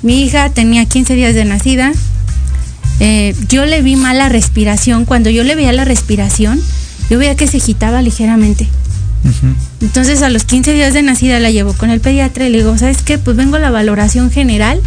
[0.01, 1.93] Mi hija tenía 15 días de nacida,
[2.99, 6.61] eh, yo le vi mala respiración, cuando yo le veía la respiración,
[7.09, 8.67] yo veía que se agitaba ligeramente.
[9.81, 12.77] Entonces a los 15 días de nacida la llevo con el pediatra y le digo,
[12.77, 13.17] ¿sabes qué?
[13.17, 14.81] Pues vengo a la valoración general,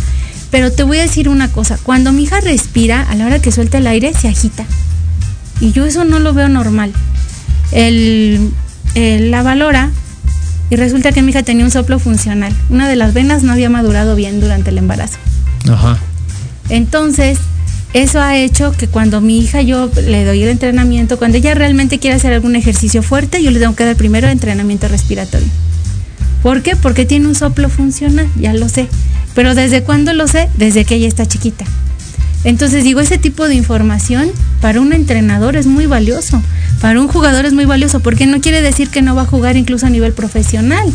[0.51, 3.51] pero te voy a decir una cosa, cuando mi hija respira, a la hora que
[3.51, 4.65] suelta el aire, se agita.
[5.61, 6.93] Y yo eso no lo veo normal.
[7.73, 8.51] Él,
[8.95, 9.91] él la valora
[10.71, 12.53] y resulta que mi hija tenía un soplo funcional.
[12.71, 15.19] Una de las venas no había madurado bien durante el embarazo.
[15.71, 15.99] ajá,
[16.69, 17.39] Entonces,
[17.93, 21.99] eso ha hecho que cuando mi hija yo le doy el entrenamiento, cuando ella realmente
[21.99, 25.49] quiere hacer algún ejercicio fuerte, yo le tengo que dar primero entrenamiento respiratorio.
[26.43, 26.77] ¿Por qué?
[26.77, 28.89] Porque tiene un soplo funcional, ya lo sé.
[29.35, 30.49] Pero ¿desde cuándo lo sé?
[30.57, 31.65] Desde que ella está chiquita.
[32.45, 36.41] Entonces digo, ese tipo de información para un entrenador es muy valioso,
[36.81, 39.57] para un jugador es muy valioso, porque no quiere decir que no va a jugar
[39.57, 40.87] incluso a nivel profesional,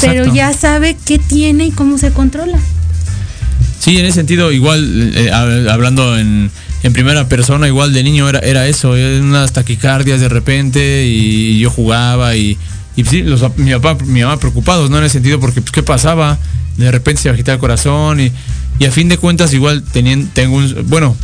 [0.00, 2.58] pero ya sabe qué tiene y cómo se controla.
[3.78, 6.50] Sí, en ese sentido, igual, eh, hab- hablando en,
[6.82, 11.58] en primera persona, igual de niño era, era eso, eh, unas taquicardias de repente y
[11.60, 12.58] yo jugaba y,
[12.96, 14.98] y sí, los, mi, papá, mi mamá preocupados, ¿no?
[14.98, 16.38] En ese sentido, porque pues, ¿qué pasaba?
[16.76, 18.30] De repente se agitaba el corazón y,
[18.78, 21.16] y a fin de cuentas igual tenían, tengo un, bueno,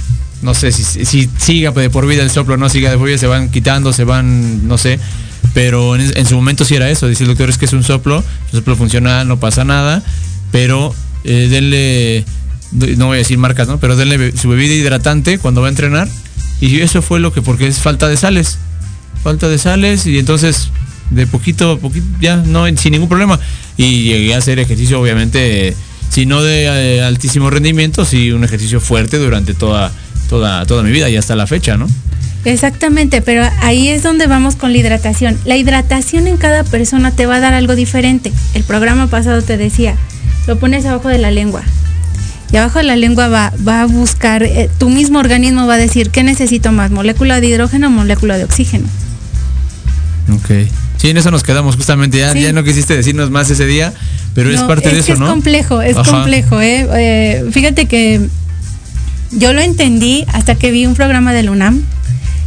[0.43, 3.19] no sé si, si siga de por vida el soplo no siga de por vida,
[3.19, 4.99] se van quitando, se van, no sé,
[5.55, 8.23] pero en, su momento sí era eso, dice el doctor es que es un soplo,
[8.53, 10.03] el soplo funciona, no pasa nada,
[10.53, 10.95] pero
[11.25, 12.25] eh, denle,
[12.97, 13.79] no voy a decir marcas, ¿no?
[13.79, 16.09] Pero denle su bebida hidratante cuando va a entrenar
[16.61, 18.59] y eso fue lo que, porque es falta de sales,
[19.23, 20.71] falta de sales y entonces
[21.11, 23.39] de poquito a poquito, ya no sin ningún problema.
[23.77, 25.77] Y llegué a hacer ejercicio, obviamente,
[26.11, 29.93] si no de eh, altísimo rendimiento, sí un ejercicio fuerte durante toda,
[30.29, 31.87] toda, toda mi vida y hasta la fecha, ¿no?
[32.45, 35.37] Exactamente, pero ahí es donde vamos con la hidratación.
[35.45, 38.33] La hidratación en cada persona te va a dar algo diferente.
[38.55, 39.97] El programa pasado te decía,
[40.47, 41.63] lo pones abajo de la lengua.
[42.53, 45.79] Y abajo de la lengua va, va a buscar, eh, tu mismo organismo va a
[45.79, 46.93] decir, ¿qué necesito más?
[46.93, 48.87] ¿Molécula de hidrógeno o molécula de oxígeno?
[50.33, 50.69] Ok.
[50.97, 52.19] Sí, en eso nos quedamos justamente.
[52.19, 52.43] Ya, Sí.
[52.43, 53.93] ya no quisiste decirnos más ese día,
[54.35, 55.27] pero es parte de que eso, es ¿no?
[55.27, 56.09] complejo, es Ajá.
[56.11, 56.61] complejo.
[56.61, 56.87] ¿eh?
[56.95, 58.29] Eh, fíjate que
[59.33, 61.83] yo lo entendí hasta que vi un programa del UNAM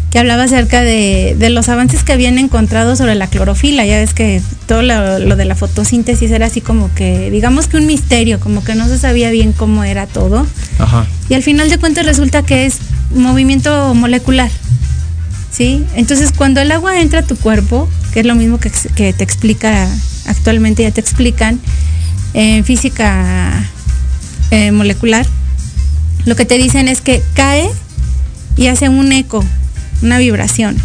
[0.10, 3.86] que hablaba acerca de, de los avances que habían encontrado sobre la clorofila.
[3.86, 7.78] Ya ves que todo lo, lo de la fotosíntesis era así como que, digamos que
[7.78, 10.48] un misterio, como que no se sabía bien cómo era todo.
[10.80, 11.06] Ajá.
[11.30, 12.78] Y al final de cuentas resulta que es
[13.14, 14.50] movimiento molecular.
[15.52, 15.84] ¿Sí?
[15.96, 19.88] Entonces cuando el agua entra a tu cuerpo, que es lo mismo que te explica
[20.26, 21.60] actualmente, ya te explican
[22.34, 23.52] en física
[24.52, 25.26] eh, molecular,
[26.26, 27.70] lo que te dicen es que cae
[28.56, 29.44] y hace un eco,
[30.02, 30.78] una vibración.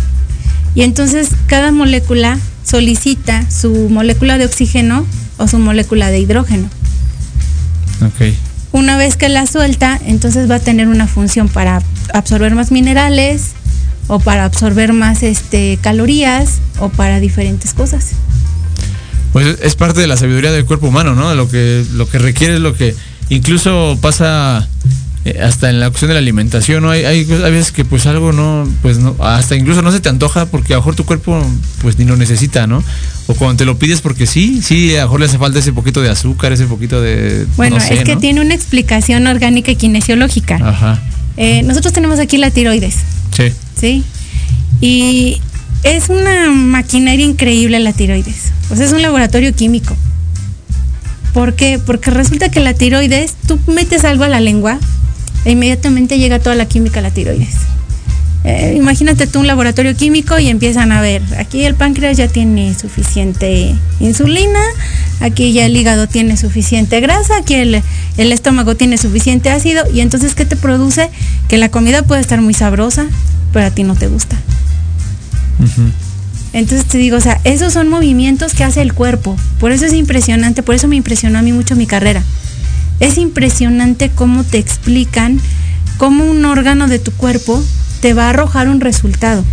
[0.75, 6.68] Y entonces cada molécula solicita su molécula de oxígeno o su molécula de hidrógeno.
[8.01, 8.35] Ok.
[8.73, 11.81] Una vez que la suelta, entonces va a tener una función para
[12.12, 13.53] absorber más minerales
[14.09, 18.12] o para absorber más este, calorías o para diferentes cosas.
[19.33, 21.35] Pues es parte de la sabiduría del cuerpo humano, ¿no?
[21.35, 22.94] Lo que, lo que requiere es lo que
[23.29, 24.68] incluso pasa
[25.25, 26.91] eh, hasta en la cuestión de la alimentación, ¿no?
[26.91, 30.11] Hay, hay, hay veces que pues algo no, pues no, hasta incluso no se te
[30.11, 31.43] antoja porque a lo mejor tu cuerpo
[31.81, 32.85] pues ni lo necesita, ¿no?
[33.27, 35.73] O cuando te lo pides porque sí, sí, a lo mejor le hace falta ese
[35.73, 37.47] poquito de azúcar, ese poquito de...
[37.57, 38.21] Bueno, no sé, es que ¿no?
[38.21, 40.57] tiene una explicación orgánica y kinesiológica.
[40.57, 41.03] Ajá,
[41.39, 42.97] Eh, nosotros tenemos aquí la tiroides,
[43.33, 43.51] sí.
[43.81, 44.05] ¿sí?
[44.83, 45.41] Y
[45.85, 48.53] es una maquinaria increíble la tiroides.
[48.71, 49.97] O sea, es un laboratorio químico.
[51.33, 51.81] ¿Por qué?
[51.85, 54.79] Porque resulta que la tiroides, tú metes algo a la lengua
[55.45, 57.57] e inmediatamente llega toda la química a la tiroides.
[58.45, 62.75] Eh, imagínate tú un laboratorio químico y empiezan a ver, aquí el páncreas ya tiene
[62.75, 64.61] suficiente insulina,
[65.21, 67.83] aquí ya el hígado tiene suficiente grasa, aquí el,
[68.19, 71.09] el estómago tiene suficiente ácido y entonces ¿qué te produce?
[71.49, 73.07] Que la comida puede estar muy sabrosa,
[73.55, 74.37] pero a ti no te gusta.
[76.53, 79.37] Entonces te digo, o sea, esos son movimientos que hace el cuerpo.
[79.59, 82.23] Por eso es impresionante, por eso me impresionó a mí mucho mi carrera.
[83.01, 85.41] Es impresionante cómo te explican
[85.99, 87.63] cómo un órgano de tu cuerpo
[88.01, 89.45] te va a arrojar un resultado.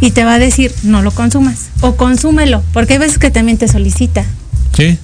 [0.00, 1.68] Y te va a decir, no lo consumas.
[1.82, 4.24] O consúmelo, porque hay veces que también te solicita.
[4.76, 4.98] Sí,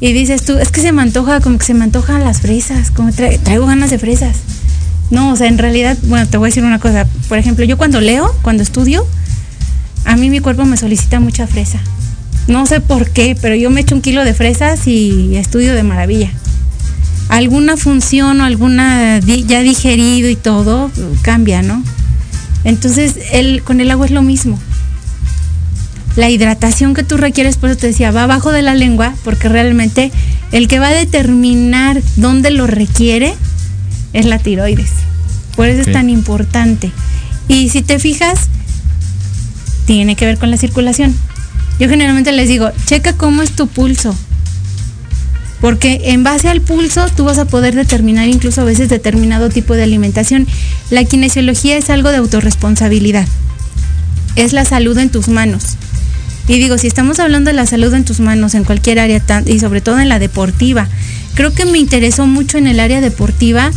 [0.00, 2.90] Y dices tú, es que se me antoja, como que se me antojan las fresas,
[2.90, 4.36] como tra- traigo ganas de fresas.
[5.10, 7.06] No, o sea, en realidad, bueno, te voy a decir una cosa.
[7.28, 9.06] Por ejemplo, yo cuando leo, cuando estudio,
[10.04, 11.80] a mí mi cuerpo me solicita mucha fresa.
[12.46, 15.82] No sé por qué, pero yo me echo un kilo de fresas y estudio de
[15.82, 16.30] maravilla.
[17.28, 20.90] Alguna función o alguna ya digerido y todo
[21.22, 21.82] cambia, ¿no?
[22.64, 24.58] Entonces, el, con el agua es lo mismo
[26.16, 29.48] la hidratación que tú requieres, por eso te decía, va abajo de la lengua, porque
[29.48, 30.10] realmente
[30.52, 33.34] el que va a determinar dónde lo requiere
[34.12, 34.90] es la tiroides.
[35.56, 36.90] Por eso es tan importante.
[37.48, 38.48] Y si te fijas,
[39.86, 41.14] tiene que ver con la circulación.
[41.80, 44.14] Yo generalmente les digo, checa cómo es tu pulso.
[45.62, 49.74] Porque en base al pulso tú vas a poder determinar incluso a veces determinado tipo
[49.74, 50.46] de alimentación.
[50.90, 53.26] La kinesiología es algo de autorresponsabilidad.
[54.36, 55.76] Es la salud en tus manos.
[56.48, 59.58] Y digo, si estamos hablando de la salud en tus manos en cualquier área y
[59.58, 60.86] sobre todo en la deportiva,
[61.34, 63.70] creo que me interesó mucho en el área deportiva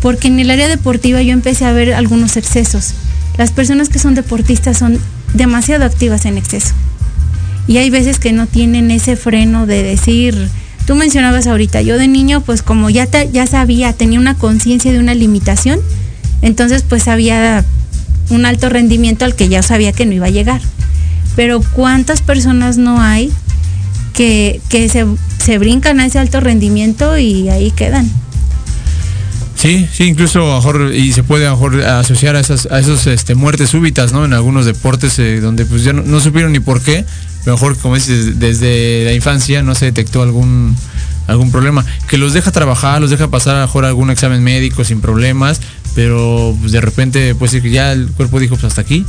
[0.00, 2.94] porque en el área deportiva yo empecé a ver algunos excesos.
[3.36, 5.00] Las personas que son deportistas son
[5.34, 6.74] demasiado activas en exceso.
[7.68, 10.48] Y hay veces que no tienen ese freno de decir,
[10.86, 14.98] tú mencionabas ahorita, yo de niño pues como ya, ya sabía, tenía una conciencia de
[14.98, 15.78] una limitación,
[16.42, 17.64] entonces pues había
[18.30, 20.62] un alto rendimiento al que ya sabía que no iba a llegar.
[21.36, 23.30] Pero ¿cuántas personas no hay
[24.14, 25.06] que, que se,
[25.38, 28.10] se brincan a ese alto rendimiento y ahí quedan?
[29.58, 33.70] Sí, sí, incluso mejor, y se puede mejor asociar a esas, a esos este, muertes
[33.70, 34.24] súbitas, ¿no?
[34.24, 37.04] En algunos deportes eh, donde pues ya no, supieron ni por qué,
[37.52, 40.76] mejor como dices, desde la infancia no se detectó algún
[41.26, 45.02] algún problema, que los deja trabajar, los deja pasar a mejor algún examen médico sin
[45.02, 45.60] problemas,
[45.94, 49.04] pero pues, de repente que ya el cuerpo dijo pues hasta aquí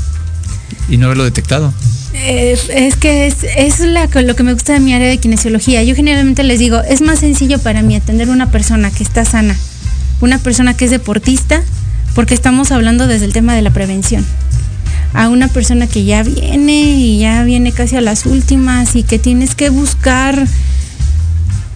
[0.90, 1.74] y no haberlo detectado.
[2.14, 5.84] Eh, es que es, es la, lo que me gusta de mi área de kinesiología.
[5.84, 9.56] Yo generalmente les digo, es más sencillo para mí atender una persona que está sana,
[10.20, 11.64] una persona que es deportista,
[12.16, 14.26] porque estamos hablando desde el tema de la prevención.
[15.14, 19.20] A una persona que ya viene y ya viene casi a las últimas y que
[19.20, 20.48] tienes que buscar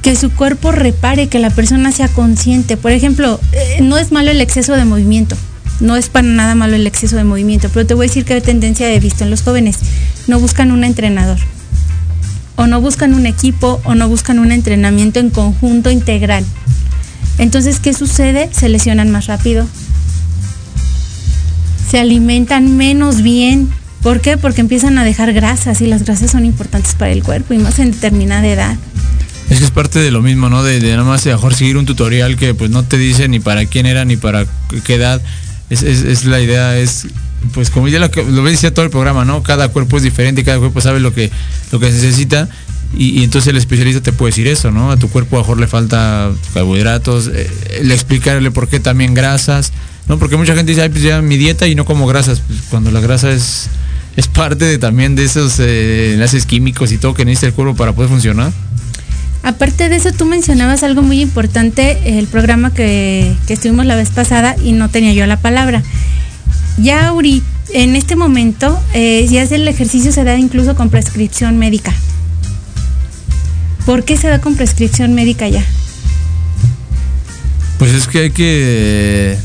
[0.02, 2.78] que su cuerpo repare, que la persona sea consciente.
[2.78, 5.38] Por ejemplo, eh, no es malo el exceso de movimiento,
[5.80, 8.34] no es para nada malo el exceso de movimiento, pero te voy a decir que
[8.34, 9.80] hay tendencia he visto en los jóvenes,
[10.28, 11.40] no buscan un entrenador,
[12.58, 16.46] o no buscan un equipo, o no buscan un entrenamiento en conjunto integral.
[17.38, 18.50] Entonces, ¿qué sucede?
[18.52, 19.66] Se lesionan más rápido,
[21.94, 23.70] se alimentan menos bien.
[24.02, 24.36] ¿Por qué?
[24.36, 27.78] Porque empiezan a dejar grasas y las grasas son importantes para el cuerpo y más
[27.78, 28.76] en determinada edad.
[29.52, 30.64] Es que es parte de lo mismo, ¿no?
[30.64, 33.86] De, nada más mejor seguir un tutorial que pues no te dice ni para quién
[33.86, 34.48] era ni para
[34.84, 35.22] qué edad.
[35.70, 37.06] Es, la idea, es
[37.54, 39.44] pues como ya lo, lo decía todo el programa, ¿no?
[39.44, 41.30] Cada cuerpo es diferente cada cuerpo sabe lo que,
[41.72, 42.50] lo que necesita.
[42.98, 44.90] Y, y entonces el especialista te puede decir eso, ¿no?
[44.90, 47.52] A tu cuerpo a lo mejor le falta carbohidratos, eh,
[47.84, 49.72] le explicarle por qué también grasas,
[50.08, 50.20] ¿no?
[50.20, 52.42] Porque mucha gente dice, Ay, pues ya mi dieta y no como grasas.
[52.46, 53.70] Pues cuando la grasa es,
[54.16, 57.76] es parte de, también de esos eh, enlaces químicos y todo que necesita el cuerpo
[57.76, 58.52] para poder funcionar.
[59.44, 64.10] Aparte de eso, tú mencionabas algo muy importante, el programa que, que estuvimos la vez
[64.10, 65.84] pasada y no tenía yo la palabra.
[66.78, 71.94] Ya ahorita, en este momento, eh, ya el ejercicio se da incluso con prescripción médica.
[73.86, 75.64] ¿Por qué se da con prescripción médica ya?
[77.80, 79.38] Pues es que hay que,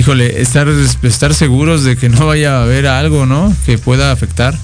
[0.00, 0.66] híjole, estar,
[1.02, 3.54] estar seguros de que no vaya a haber algo, ¿no?
[3.66, 4.56] Que pueda afectar.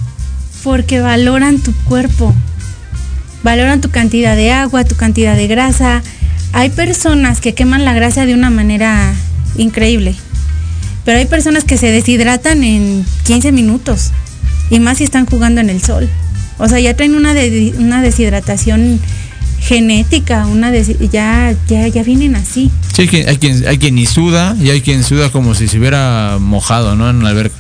[0.65, 2.35] Porque valoran tu cuerpo,
[3.43, 6.03] valoran tu cantidad de agua, tu cantidad de grasa.
[6.53, 9.13] Hay personas que queman la grasa de una manera
[9.57, 10.15] increíble,
[11.05, 14.11] pero hay personas que se deshidratan en 15 minutos
[14.71, 16.09] y más si están jugando en el sol.
[16.59, 18.99] O sea, ya traen una, de- una deshidratación
[19.61, 22.71] genética, una des- ya, ya, ya vienen así.
[22.95, 25.69] Sí, hay quien, hay quien, hay quien ni suda y hay quien suda como si
[25.69, 27.11] se hubiera mojado, ¿no?
[27.11, 27.57] En la alberca.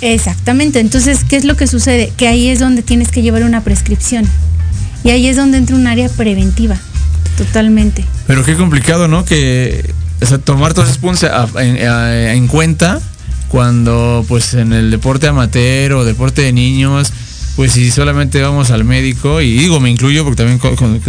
[0.00, 2.12] Exactamente, entonces, ¿qué es lo que sucede?
[2.16, 4.26] Que ahí es donde tienes que llevar una prescripción.
[5.04, 6.76] Y ahí es donde entra un área preventiva,
[7.36, 8.04] totalmente.
[8.26, 9.24] Pero qué complicado, ¿no?
[9.24, 9.92] Que,
[10.22, 11.28] o sea, tomar todos esos puntos
[11.58, 13.00] en cuenta
[13.48, 17.12] cuando, pues, en el deporte amateur o deporte de niños,
[17.60, 20.58] pues, si solamente vamos al médico, y digo, me incluyo porque también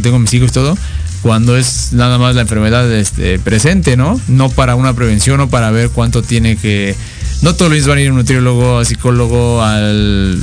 [0.01, 0.77] tengo mis hijos y todo,
[1.21, 4.19] cuando es nada más la enfermedad este, presente, ¿no?
[4.27, 6.93] No para una prevención o para ver cuánto tiene que...
[7.41, 10.37] No todos los niños van a ir a un nutriólogo, a psicólogo, al,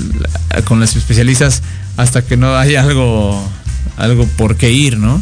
[0.49, 1.61] a- con los especialistas
[1.99, 3.47] hasta que no haya algo,
[3.99, 5.21] algo por qué ir, ¿no?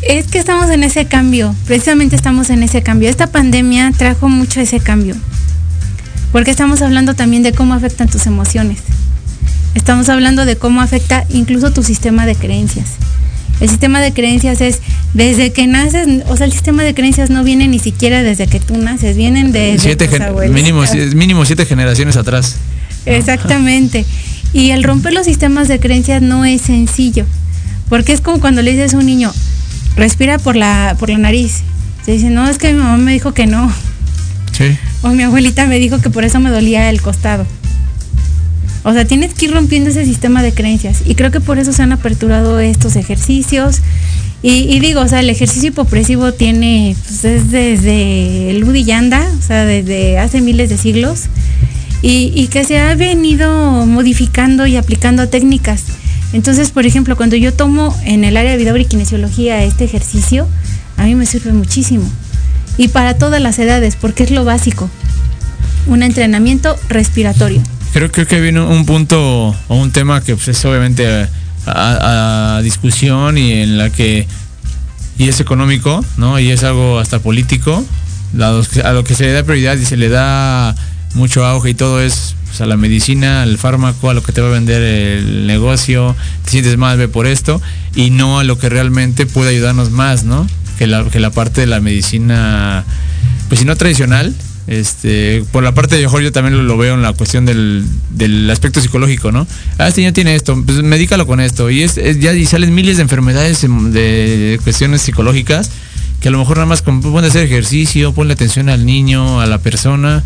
[0.00, 3.10] Es que estamos en ese cambio, precisamente estamos en ese cambio.
[3.10, 5.16] Esta pandemia trajo mucho ese cambio,
[6.32, 8.78] porque estamos hablando también de cómo afectan tus emociones.
[9.74, 12.86] Estamos hablando de cómo afecta incluso tu sistema de creencias.
[13.60, 14.80] El sistema de creencias es
[15.14, 18.58] desde que naces, o sea, el sistema de creencias no viene ni siquiera desde que
[18.60, 20.82] tú naces, vienen de Siete gen- mínimo,
[21.14, 22.56] mínimo siete generaciones atrás.
[23.06, 24.04] Exactamente.
[24.52, 27.26] Y el romper los sistemas de creencias no es sencillo,
[27.88, 29.32] porque es como cuando le dices a un niño,
[29.96, 31.62] respira por la, por la nariz.
[32.04, 33.72] Se dice, no, es que mi mamá me dijo que no,
[34.52, 34.76] Sí.
[35.02, 37.46] o mi abuelita me dijo que por eso me dolía el costado.
[38.84, 41.02] O sea, tienes que ir rompiendo ese sistema de creencias.
[41.06, 43.80] Y creo que por eso se han aperturado estos ejercicios.
[44.42, 49.42] Y, digo, o sea, el ejercicio hipopresivo tiene, pues es desde el Ludi Yanda, o
[49.42, 51.24] sea, desde hace miles de siglos.
[52.02, 55.84] Y, que se ha venido modificando y aplicando técnicas.
[56.34, 60.46] Entonces, por ejemplo, cuando yo tomo en el área de vida y kinesiología este ejercicio,
[60.98, 62.04] a mí me sirve muchísimo.
[62.76, 64.90] Y para todas las edades, porque es lo básico.
[65.86, 67.62] Un entrenamiento respiratorio.
[67.94, 71.28] Creo, creo que viene un punto o un tema que pues, es obviamente
[71.64, 74.26] a, discusión y en la que
[75.16, 76.40] y es económico, ¿no?
[76.40, 77.84] Y es algo hasta político.
[78.36, 80.74] A lo que se le da prioridad y se le da
[81.14, 84.40] mucho auge y todo es pues, a la medicina, al fármaco, a lo que te
[84.40, 87.62] va a vender el negocio, te sientes mal, ve por esto,
[87.94, 90.48] y no a lo que realmente puede ayudarnos más, ¿no?
[90.78, 92.84] Que la, que la parte de la medicina,
[93.48, 94.34] pues si no tradicional,
[94.66, 97.84] este, por la parte de mejor yo también lo, lo veo en la cuestión del,
[98.10, 99.46] del aspecto psicológico, ¿no?
[99.78, 101.70] Ah, este niño tiene esto, pues medícalo con esto.
[101.70, 105.70] Y es, es- ya y salen miles de enfermedades de cuestiones psicológicas
[106.20, 109.46] que a lo mejor nada más con, a hacer ejercicio, ponle atención al niño, a
[109.46, 110.22] la persona.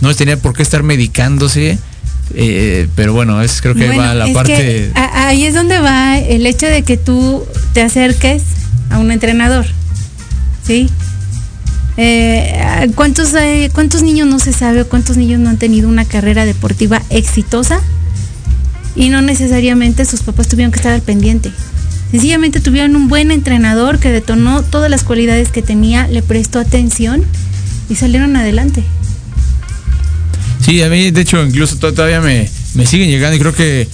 [0.00, 1.78] No tenía por qué estar medicándose.
[2.34, 4.90] eh, pero bueno, es creo que Bueno, va la parte.
[4.94, 8.42] ahí es donde va el hecho de que tú te acerques
[8.90, 9.66] a un entrenador.
[10.66, 10.90] ¿Sí?
[11.96, 16.04] Eh, ¿cuántos, eh, ¿Cuántos niños no se sabe o cuántos niños no han tenido una
[16.04, 17.80] carrera deportiva exitosa?
[18.94, 21.52] Y no necesariamente sus papás tuvieron que estar al pendiente.
[22.10, 27.22] Sencillamente tuvieron un buen entrenador que detonó todas las cualidades que tenía, le prestó atención
[27.90, 28.82] y salieron adelante.
[30.64, 33.88] Sí, a mí de hecho incluso to- todavía me, me siguen llegando y creo que,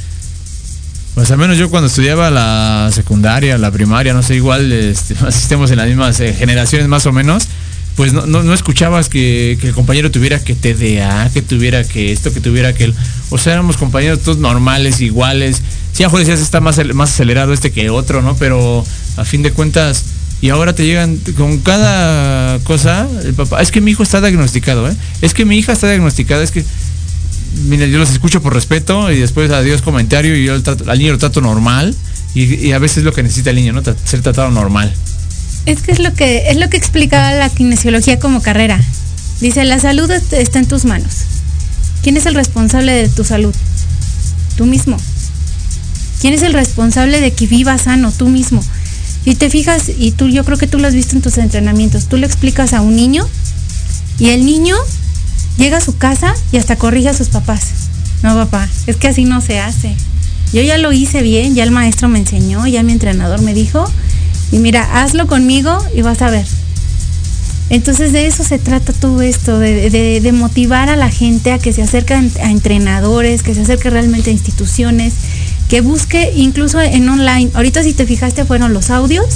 [1.14, 5.70] pues al menos yo cuando estudiaba la secundaria, la primaria, no sé, igual este, asistemos
[5.70, 7.48] en las mismas eh, generaciones más o menos,
[7.96, 12.12] pues no, no, no escuchabas que, que el compañero tuviera que TDA, que tuviera que
[12.12, 12.94] esto, que tuviera aquel.
[13.30, 15.60] O sea, éramos compañeros todos normales, iguales.
[15.92, 18.34] Sí, a Juan decías está más, más acelerado este que otro, ¿no?
[18.36, 18.84] Pero
[19.16, 20.04] a fin de cuentas,
[20.40, 24.88] y ahora te llegan con cada cosa, el papá, es que mi hijo está diagnosticado,
[24.88, 24.96] ¿eh?
[25.20, 26.64] Es que mi hija está diagnosticada, es que,
[27.66, 31.12] mira, yo los escucho por respeto y después adiós comentario y yo el al niño
[31.12, 31.94] lo trato normal
[32.34, 33.82] y, y a veces es lo que necesita el niño, ¿no?
[33.82, 34.92] Ser tratado normal.
[35.66, 38.80] Es que es lo que es lo que explicaba la kinesiología como carrera.
[39.40, 41.12] Dice, la salud est- está en tus manos.
[42.02, 43.54] ¿Quién es el responsable de tu salud?
[44.56, 44.96] Tú mismo.
[46.20, 48.12] ¿Quién es el responsable de que vivas sano?
[48.12, 48.62] Tú mismo.
[49.24, 52.06] Y te fijas, y tú, yo creo que tú lo has visto en tus entrenamientos,
[52.06, 53.24] tú le explicas a un niño
[54.18, 54.74] y el niño
[55.58, 57.62] llega a su casa y hasta corrige a sus papás.
[58.24, 59.94] No, papá, es que así no se hace.
[60.52, 63.88] Yo ya lo hice bien, ya el maestro me enseñó, ya mi entrenador me dijo,
[64.52, 66.46] y mira, hazlo conmigo y vas a ver.
[67.70, 71.80] Entonces de eso se trata todo esto, de, motivar a la gente a que se
[71.80, 75.14] acerque a entrenadores, que se acerque realmente a instituciones,
[75.70, 77.50] que busque incluso en online.
[77.54, 79.26] Ahorita si te fijaste fueron los audios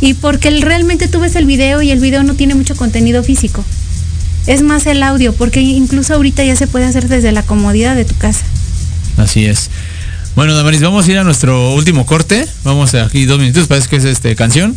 [0.00, 3.64] y porque realmente tú ves el video y el video no tiene mucho contenido físico.
[4.46, 8.04] Es más el audio, porque incluso ahorita ya se puede hacer desde la comodidad de
[8.04, 8.44] tu casa.
[9.16, 9.70] Así es.
[10.36, 12.46] Bueno, Damaris, vamos a ir a nuestro último corte.
[12.64, 14.76] Vamos aquí dos minutos, parece que es este canción.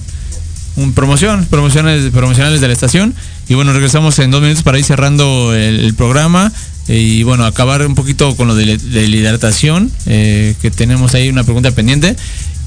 [0.75, 3.15] Un promoción, promociones, promocionales de la estación.
[3.49, 6.51] Y bueno, regresamos en dos minutos para ir cerrando el, programa.
[6.87, 11.15] eh, Y bueno, acabar un poquito con lo de, de la hidratación, eh, que tenemos
[11.15, 12.15] ahí una pregunta pendiente.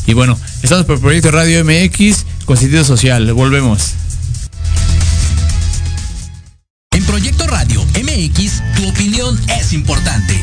[0.06, 3.32] Y bueno, estamos por Proyecto Radio MX con sentido social.
[3.34, 3.92] Volvemos.
[6.92, 10.42] En Proyecto Radio MX, tu opinión es importante.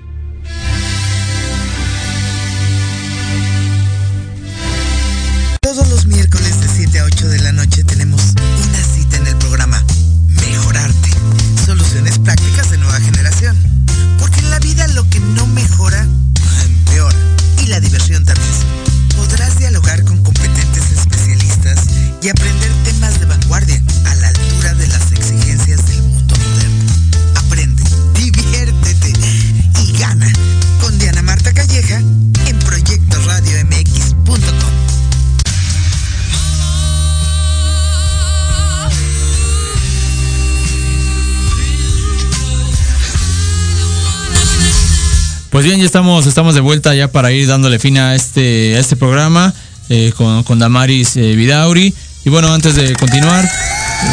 [45.85, 49.53] Estamos, estamos de vuelta ya para ir dándole fin a este, este programa
[49.89, 51.93] eh, con, con Damaris eh, Vidauri.
[52.23, 53.47] Y bueno, antes de continuar,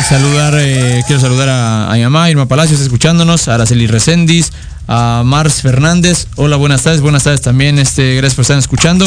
[0.08, 4.52] saludar, eh, quiero saludar a, a mi mamá, Irma Palacios, escuchándonos, a Araceli Recendis,
[4.86, 6.26] a Mars Fernández.
[6.36, 9.06] Hola, buenas tardes, buenas tardes también, este, gracias por estar escuchando.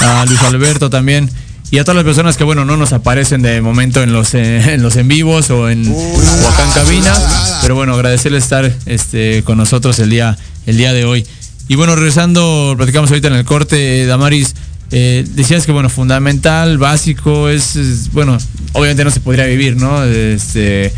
[0.00, 1.30] A Luis Alberto también.
[1.70, 4.72] Y a todas las personas que, bueno, no nos aparecen de momento en los, eh,
[4.74, 7.14] en los en vivos o, en, o acá en cabina.
[7.60, 11.26] Pero bueno, agradecerles estar este, con nosotros el día, el día de hoy.
[11.68, 14.54] Y bueno, regresando, platicamos ahorita en el corte, eh, Damaris,
[14.90, 18.38] eh, decías que bueno, fundamental, básico, es, bueno,
[18.72, 20.02] obviamente no se podría vivir, ¿no?
[20.02, 20.92] Este,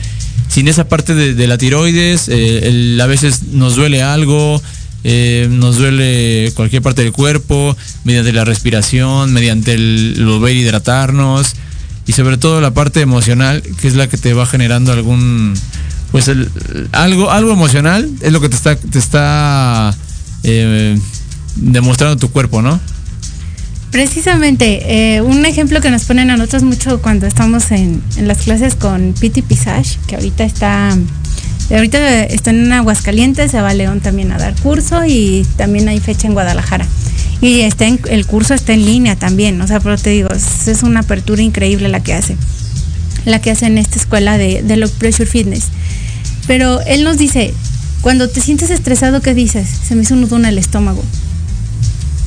[0.49, 4.63] sin esa parte de, la tiroides, eh, a veces nos duele algo,
[5.03, 11.55] nos duele cualquier parte del cuerpo, mediante la respiración, mediante el volver hidratarnos
[12.07, 15.55] y sobre todo la parte emocional, que es la que te va generando algún,
[16.13, 16.49] pues el-
[16.93, 19.97] algo, algo emocional es lo que te está, te está
[20.43, 20.99] eh,
[21.57, 22.81] demostrando tu cuerpo, ¿no?
[23.91, 28.77] Precisamente, eh, un ejemplo que nos ponen a nosotros mucho cuando estamos en, las clases
[28.77, 30.97] con Piti Pisage, que ahorita está,
[31.71, 35.99] ahorita está en Aguascalientes, se va a León también a dar curso y también hay
[35.99, 36.87] fecha en Guadalajara.
[37.41, 40.69] Y está en- el curso está en línea también, o sea, pero te digo, es,
[40.69, 42.37] es una apertura increíble la que hace,
[43.25, 45.65] la que hace en esta escuela de, de Low Pressure Fitness.
[46.47, 47.55] Pero él nos dice,
[48.01, 49.69] cuando te sientes estresado, ¿qué dices?
[49.87, 51.05] Se me hizo un nudo en el estómago.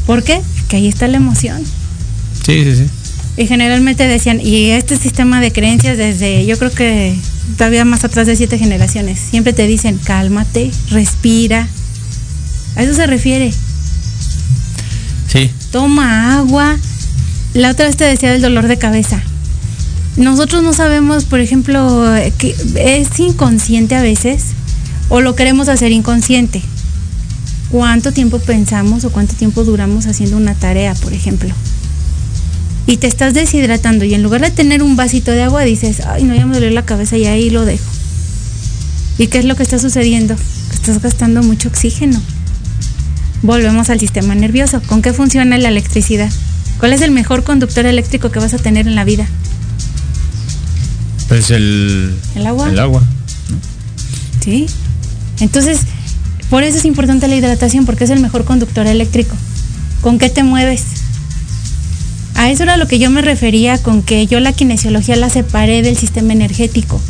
[0.06, 0.42] ¿Por qué?
[0.68, 1.64] Que ahí está la emoción.
[2.46, 2.86] Sí, sí, sí.
[3.38, 7.16] Y generalmente decían, y este sistema de creencias desde, yo creo que
[7.58, 11.68] todavía más atrás de siete generaciones, siempre te dicen, cálmate, respira.
[12.76, 13.52] A eso se refiere.
[15.28, 15.50] Sí.
[15.72, 16.78] Toma agua.
[17.56, 19.24] La otra vez te decía del dolor de cabeza.
[20.18, 22.06] Nosotros no sabemos, por ejemplo,
[22.38, 24.44] que es inconsciente a veces
[25.14, 26.59] o lo queremos hacer inconsciente.
[27.70, 31.53] ¿Cuánto tiempo pensamos o cuánto tiempo duramos haciendo una tarea, por ejemplo?
[32.88, 36.24] Y te estás deshidratando y en lugar de tener un vasito de agua dices, ay,
[36.24, 37.86] no, ya me duele la cabeza y ahí lo dejo.
[39.20, 40.36] ¿Y qué es lo que está sucediendo?
[40.36, 42.20] Que estás gastando mucho oxígeno.
[43.43, 44.82] Volvemos al sistema nervioso.
[44.82, 46.32] ¿Con qué funciona la electricidad?
[46.80, 49.28] ¿Cuál es el mejor conductor eléctrico que vas a tener en la vida?
[51.28, 52.68] Pues el, ¿El agua?
[52.68, 53.03] El agua.
[54.43, 54.66] ¿Sí?
[55.44, 55.82] Entonces,
[56.50, 59.36] por eso es importante la hidratación, porque es el mejor conductor eléctrico.
[60.02, 60.84] ¿Con qué te mueves?
[62.36, 65.82] A eso era lo que yo me refería con que yo la kinesiología la separé
[65.82, 67.02] del sistema energético.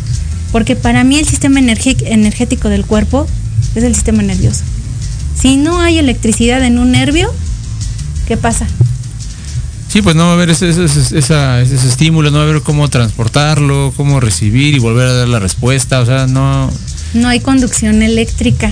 [0.52, 3.28] Porque para mí el sistema energético del cuerpo
[3.76, 4.64] es el sistema nervioso.
[5.40, 7.34] Si no hay electricidad en un nervio,
[8.28, 8.68] ¿qué pasa?
[9.88, 13.94] Sí, pues no va a haber ese, ese estímulo, no va a haber cómo transportarlo,
[13.96, 16.00] cómo recibir y volver a dar la respuesta.
[16.00, 16.72] O sea, no.
[17.14, 18.72] No hay conducción eléctrica.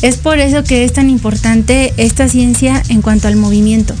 [0.00, 3.94] Es por eso que es tan importante esta ciencia en cuanto al movimiento,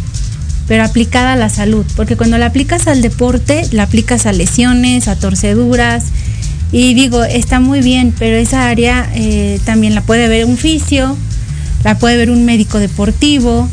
[0.66, 5.08] pero aplicada a la salud, porque cuando la aplicas al deporte, la aplicas a lesiones,
[5.08, 6.06] a torceduras,
[6.72, 11.16] y digo, está muy bien, pero esa área eh, también la puede ver un fisio,
[11.84, 13.68] la puede ver un médico deportivo,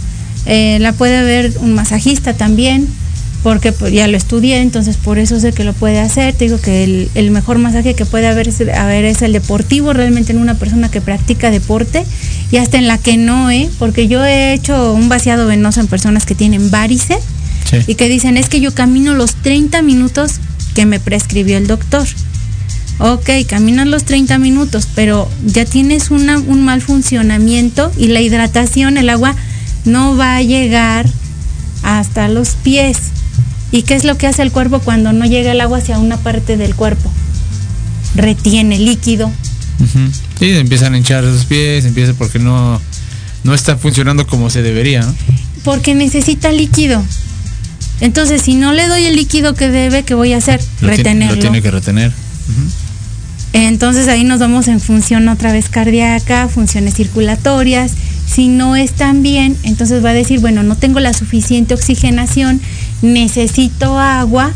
[0.45, 2.88] eh, la puede ver un masajista también,
[3.43, 6.33] porque pues, ya lo estudié, entonces por eso sé que lo puede hacer.
[6.33, 9.93] Te digo que el, el mejor masaje que puede haber es, haber es el deportivo,
[9.93, 12.05] realmente en una persona que practica deporte
[12.51, 13.69] y hasta en la que no, ¿eh?
[13.79, 17.17] porque yo he hecho un vaciado venoso en personas que tienen varice
[17.87, 20.39] y que dicen, es que yo camino los 30 minutos
[20.73, 22.07] que me prescribió el doctor.
[23.01, 28.97] Ok, caminas los 30 minutos, pero ya tienes una, un mal funcionamiento y la hidratación,
[28.97, 29.35] el agua,
[29.85, 31.07] no va a llegar
[31.83, 32.97] hasta los pies.
[33.72, 36.17] ¿Y qué es lo que hace el cuerpo cuando no llega el agua hacia una
[36.17, 37.11] parte del cuerpo?
[38.15, 39.28] Retiene líquido.
[39.28, 39.99] Ujú.
[40.39, 42.82] Sí, empiezan a hinchar los pies, empieza porque no,
[43.43, 45.01] no está funcionando como se debería.
[45.01, 45.13] ¿no?
[45.63, 47.03] Porque necesita líquido.
[48.01, 50.61] Entonces, si no le doy el líquido que debe, ¿qué voy a hacer?
[50.82, 51.36] Lo Retenerlo.
[51.36, 52.11] lo tiene que retener.
[53.51, 57.93] Entonces ahí nos vamos en función otra vez cardíaca, funciones circulatorias.
[58.28, 62.61] Si no están bien, entonces va a decir, bueno, no tengo la suficiente oxigenación,
[63.02, 64.52] necesito agua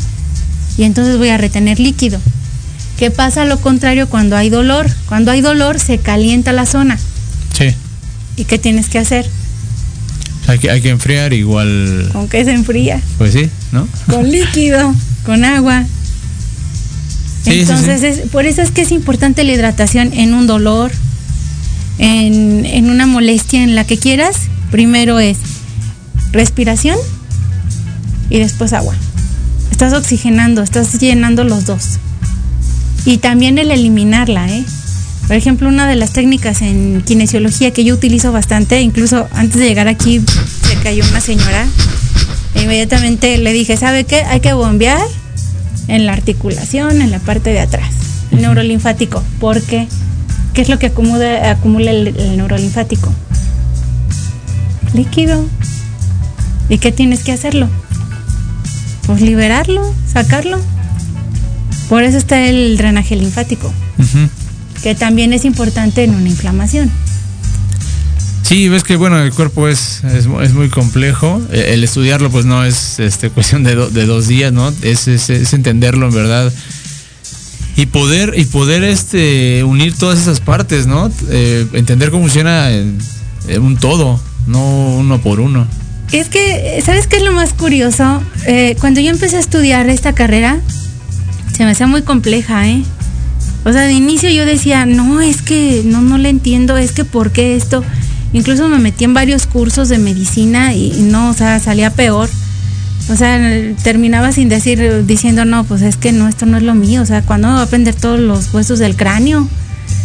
[0.76, 2.20] y entonces voy a retener líquido.
[2.98, 4.88] ¿Qué pasa lo contrario cuando hay dolor?
[5.08, 6.98] Cuando hay dolor se calienta la zona.
[7.56, 7.74] Sí.
[8.36, 9.28] ¿Y qué tienes que hacer?
[10.46, 12.08] Hay que, hay que enfriar igual.
[12.12, 13.00] ¿Con qué se enfría?
[13.18, 13.88] Pues sí, ¿no?
[14.08, 15.84] Con líquido, con agua.
[17.44, 18.06] Sí, sí, Entonces, sí.
[18.06, 20.92] Es, por eso es que es importante la hidratación en un dolor,
[21.98, 24.36] en, en una molestia, en la que quieras.
[24.70, 25.38] Primero es
[26.32, 26.98] respiración
[28.34, 28.96] y después agua.
[29.70, 32.00] Estás oxigenando, estás llenando los dos.
[33.04, 34.64] Y también el eliminarla, ¿eh?
[35.28, 39.68] Por ejemplo, una de las técnicas en kinesiología que yo utilizo bastante, incluso antes de
[39.68, 40.20] llegar aquí
[40.66, 41.64] se cayó una señora,
[42.56, 44.24] e inmediatamente le dije, ¿sabe qué?
[44.24, 45.06] Hay que bombear
[45.86, 47.94] en la articulación, en la parte de atrás,
[48.32, 49.22] el neurolinfático.
[49.38, 49.86] ¿Por qué?
[50.54, 53.12] ¿Qué es lo que acumula, el neurolinfático?
[54.92, 55.46] Líquido.
[56.68, 57.68] ¿Y qué tienes que hacerlo?
[59.06, 60.58] Pues liberarlo, sacarlo.
[61.88, 63.72] Por eso está el drenaje linfático,
[64.82, 66.90] que también es importante en una inflamación.
[68.42, 71.40] Sí, ves que bueno, el cuerpo es, es, es muy complejo.
[71.50, 74.72] Eh, El estudiarlo pues no es este, cuestión de, do- de dos días, ¿no?
[74.82, 76.52] Es, es, es entenderlo en verdad.
[77.76, 81.10] Y poder, y poder este, unir todas esas partes, ¿no?
[81.30, 82.98] Eh, entender cómo funciona en-
[83.48, 85.66] en un todo, no uno por uno.
[86.12, 88.22] Es que, ¿sabes qué es lo más curioso?
[88.46, 90.60] Eh, cuando yo empecé a estudiar esta carrera,
[91.56, 92.82] se me hacía muy compleja, ¿eh?
[93.64, 97.04] O sea, de inicio yo decía, no, es que no, no le entiendo, es que
[97.04, 97.82] ¿por qué esto?
[98.32, 102.28] Incluso me metí en varios cursos de medicina y, y no, o sea, salía peor.
[103.10, 103.38] O sea,
[103.82, 107.02] terminaba sin decir, diciendo, no, pues es que no, esto no es lo mío.
[107.02, 109.46] O sea, ¿cuándo me va a aprender todos los huesos del cráneo?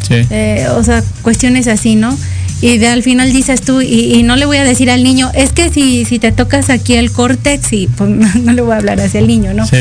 [0.08, 0.16] Sí.
[0.30, 2.18] Eh, o sea, cuestiones así, ¿no?
[2.62, 5.32] Y de, al final dices tú, y, y no le voy a decir al niño,
[5.34, 8.74] es que si, si te tocas aquí el córtex, y pues no, no le voy
[8.74, 9.66] a hablar hacia el niño, ¿no?
[9.66, 9.78] Sí.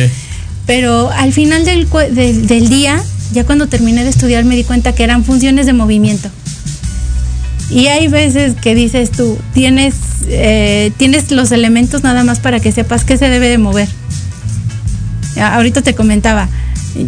[0.67, 3.03] Pero al final del, del, del día,
[3.33, 6.31] ya cuando terminé de estudiar, me di cuenta que eran funciones de movimiento.
[7.71, 9.95] Y hay veces que dices tú, tienes,
[10.29, 13.89] eh, tienes los elementos nada más para que sepas qué se debe de mover.
[15.41, 16.49] Ahorita te comentaba,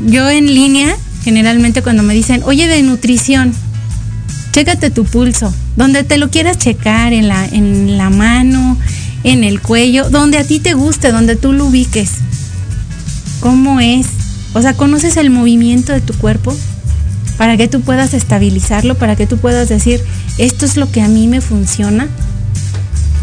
[0.06, 0.94] yo en línea,
[1.24, 3.54] generalmente cuando me dicen, oye, de nutrición,
[4.52, 8.76] chécate tu pulso, donde te lo quieras checar, en la, en la mano,
[9.24, 12.16] en el cuello, donde a ti te guste, donde tú lo ubiques.
[13.40, 14.06] ¿Cómo es?
[14.52, 16.54] O sea, ¿conoces el movimiento de tu cuerpo?
[17.38, 20.02] Para que tú puedas estabilizarlo, para que tú puedas decir,
[20.36, 22.08] esto es lo que a mí me funciona.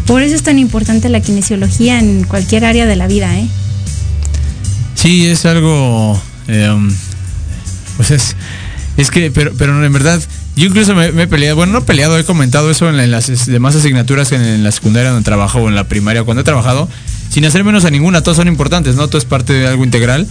[0.08, 3.46] Por eso es tan importante la kinesiología en cualquier área de la vida, ¿eh?
[4.96, 6.20] Sí, es algo.
[6.48, 6.92] um,
[7.96, 8.34] pues es.
[8.96, 10.20] Es que, pero, pero en verdad,
[10.58, 13.04] yo incluso me, me he peleado, bueno, no he peleado, he comentado eso en, la-
[13.04, 16.40] en las demás asignaturas en, en la secundaria donde trabajo o en la primaria cuando
[16.42, 16.88] he trabajado,
[17.30, 19.08] sin hacer menos a ninguna, todas son importantes, ¿no?
[19.08, 20.26] Todo es parte de algo integral.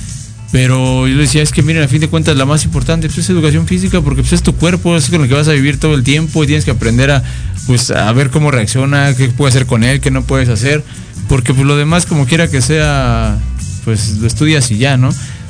[0.52, 3.18] Pero yo le decía, es que miren, a fin de cuentas la más importante pues,
[3.20, 5.78] es educación física porque pues, es tu cuerpo, es con lo que vas a vivir
[5.78, 7.22] todo el tiempo y tienes que aprender a,
[7.66, 10.84] pues, a ver cómo reacciona, qué puedes hacer con él, qué no puedes hacer.
[11.28, 13.38] Porque pues lo demás, como quiera que sea,
[13.84, 15.10] pues lo estudias y ya, ¿no?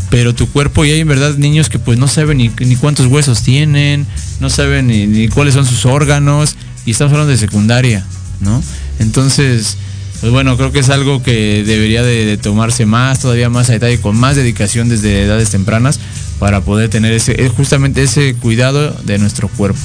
[0.09, 3.43] Pero tu cuerpo, y hay en verdad niños que pues no saben ni, cuántos huesos
[3.43, 4.05] tienen,
[4.39, 6.55] no saben ni, cuáles son sus órganos,
[6.85, 8.05] y estamos hablando de secundaria,
[8.39, 8.63] ¿no?
[8.99, 9.77] Entonces,
[10.21, 13.73] pues bueno, creo que es algo que debería de, de tomarse más, todavía más a
[13.73, 15.99] detalle, con más dedicación desde edades tempranas,
[16.39, 19.79] para poder tener ese, eh, justamente ese cuidado de nuestro cuerpo.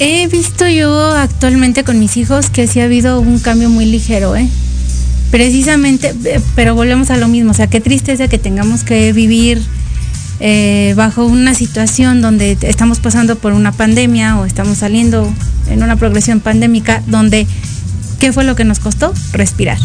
[0.00, 4.36] He visto yo actualmente con mis hijos que sí ha habido un cambio muy ligero,
[4.36, 4.48] ¿eh?
[5.30, 9.60] Precisamente, eh, pero volvemos a lo mismo, o sea, qué tristeza que tengamos que vivir
[10.40, 15.32] eh, bajo una situación donde estamos pasando por una pandemia o estamos saliendo
[15.68, 17.46] en una progresión pandémica donde,
[18.20, 19.12] ¿qué fue lo que nos costó?
[19.32, 19.78] Respirar.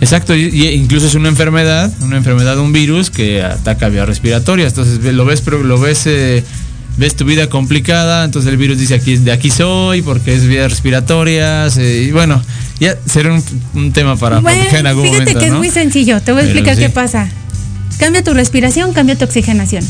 [0.00, 4.72] Exacto, y, incluso es una enfermedad, una enfermedad, un virus que ataca vías respiratorias.
[4.72, 6.42] Entonces lo ves, pero lo ves, eh,
[6.96, 8.24] ves tu vida complicada.
[8.24, 11.76] Entonces el virus dice aquí de aquí soy porque es vías respiratorias.
[11.76, 12.42] eh, y bueno,
[12.80, 13.42] ya será un,
[13.74, 15.40] un tema para Bueno, en algún fíjate momento.
[15.40, 15.58] que es ¿no?
[15.58, 16.82] muy sencillo, te voy a Pero explicar sí.
[16.82, 17.28] qué pasa.
[17.98, 19.84] Cambia tu respiración, cambia tu oxigenación.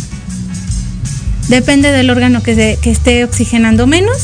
[1.48, 4.16] Depende del órgano que, se- que esté oxigenando menos.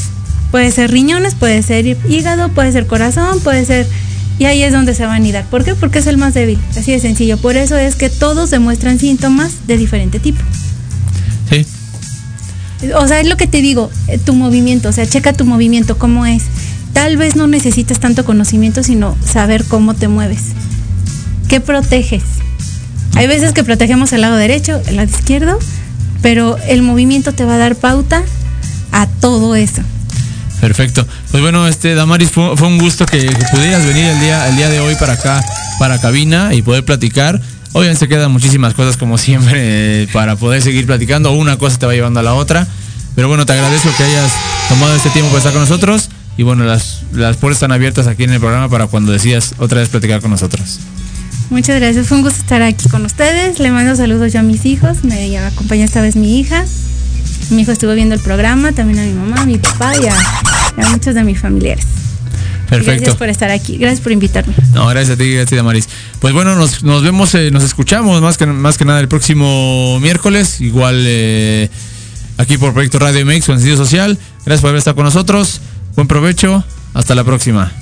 [0.51, 3.87] Puede ser riñones, puede ser hígado, puede ser corazón, puede ser...
[4.39, 5.45] Y ahí es donde se va a anidar.
[5.51, 5.75] ¿Por qué?
[5.75, 6.59] Porque es el más débil.
[6.77, 7.37] Así de sencillo.
[7.37, 10.41] Por eso es que todos demuestran síntomas de diferente tipo.
[12.97, 15.99] O sea, es lo que te digo, eh, tu movimiento, o sea, checa tu movimiento,
[15.99, 16.45] cómo es.
[16.93, 20.53] Tal vez no necesitas tanto conocimiento, sino saber cómo te mueves.
[21.49, 22.23] ¿Qué proteges?
[23.17, 25.59] Hay veces que protegemos el lado derecho, el lado izquierdo,
[26.23, 28.23] pero el movimiento te va a dar pauta
[28.93, 29.83] a todo eso.
[30.61, 31.07] Perfecto.
[31.31, 34.57] Pues bueno, este Damaris fue, fue un gusto que, que pudieras venir el día, el
[34.57, 35.43] día de hoy para acá,
[35.79, 37.41] para cabina y poder platicar.
[37.73, 41.33] Obviamente quedan muchísimas cosas como siempre para poder seguir platicando.
[41.33, 42.67] Una cosa te va llevando a la otra.
[43.15, 44.33] Pero bueno, te agradezco que hayas
[44.69, 46.11] tomado este tiempo para estar con nosotros.
[46.37, 49.81] Y bueno, las, las puertas están abiertas aquí en el programa para cuando decidas otra
[49.81, 50.81] vez platicar con nosotros.
[51.51, 53.59] Muchas gracias, fue un gusto estar aquí con ustedes.
[53.59, 56.65] Le mando saludos yo a mis hijos, me acompaña esta vez mi hija.
[57.51, 60.15] Mi hijo estuvo viendo el programa, también a mi mamá, a mi papá y a,
[60.15, 61.85] a muchos de mis familiares.
[62.71, 62.93] Perfecto.
[62.93, 64.55] Gracias por estar aquí, gracias por invitarme.
[64.73, 65.89] No, gracias a ti, gracias a ti, Damaris.
[66.21, 69.99] Pues bueno, nos, nos vemos, eh, nos escuchamos más que, más que nada el próximo
[70.01, 71.69] miércoles, igual eh,
[72.39, 74.17] aquí por Proyecto Radio MX con sentido social.
[74.47, 75.61] Gracias por haber estado con nosotros.
[75.97, 76.65] Buen provecho.
[76.95, 77.73] Hasta la próxima.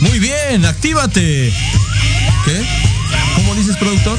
[0.00, 1.52] Muy bien, actívate.
[2.44, 2.66] ¿Qué?
[3.36, 4.18] ¿Cómo dices, productor?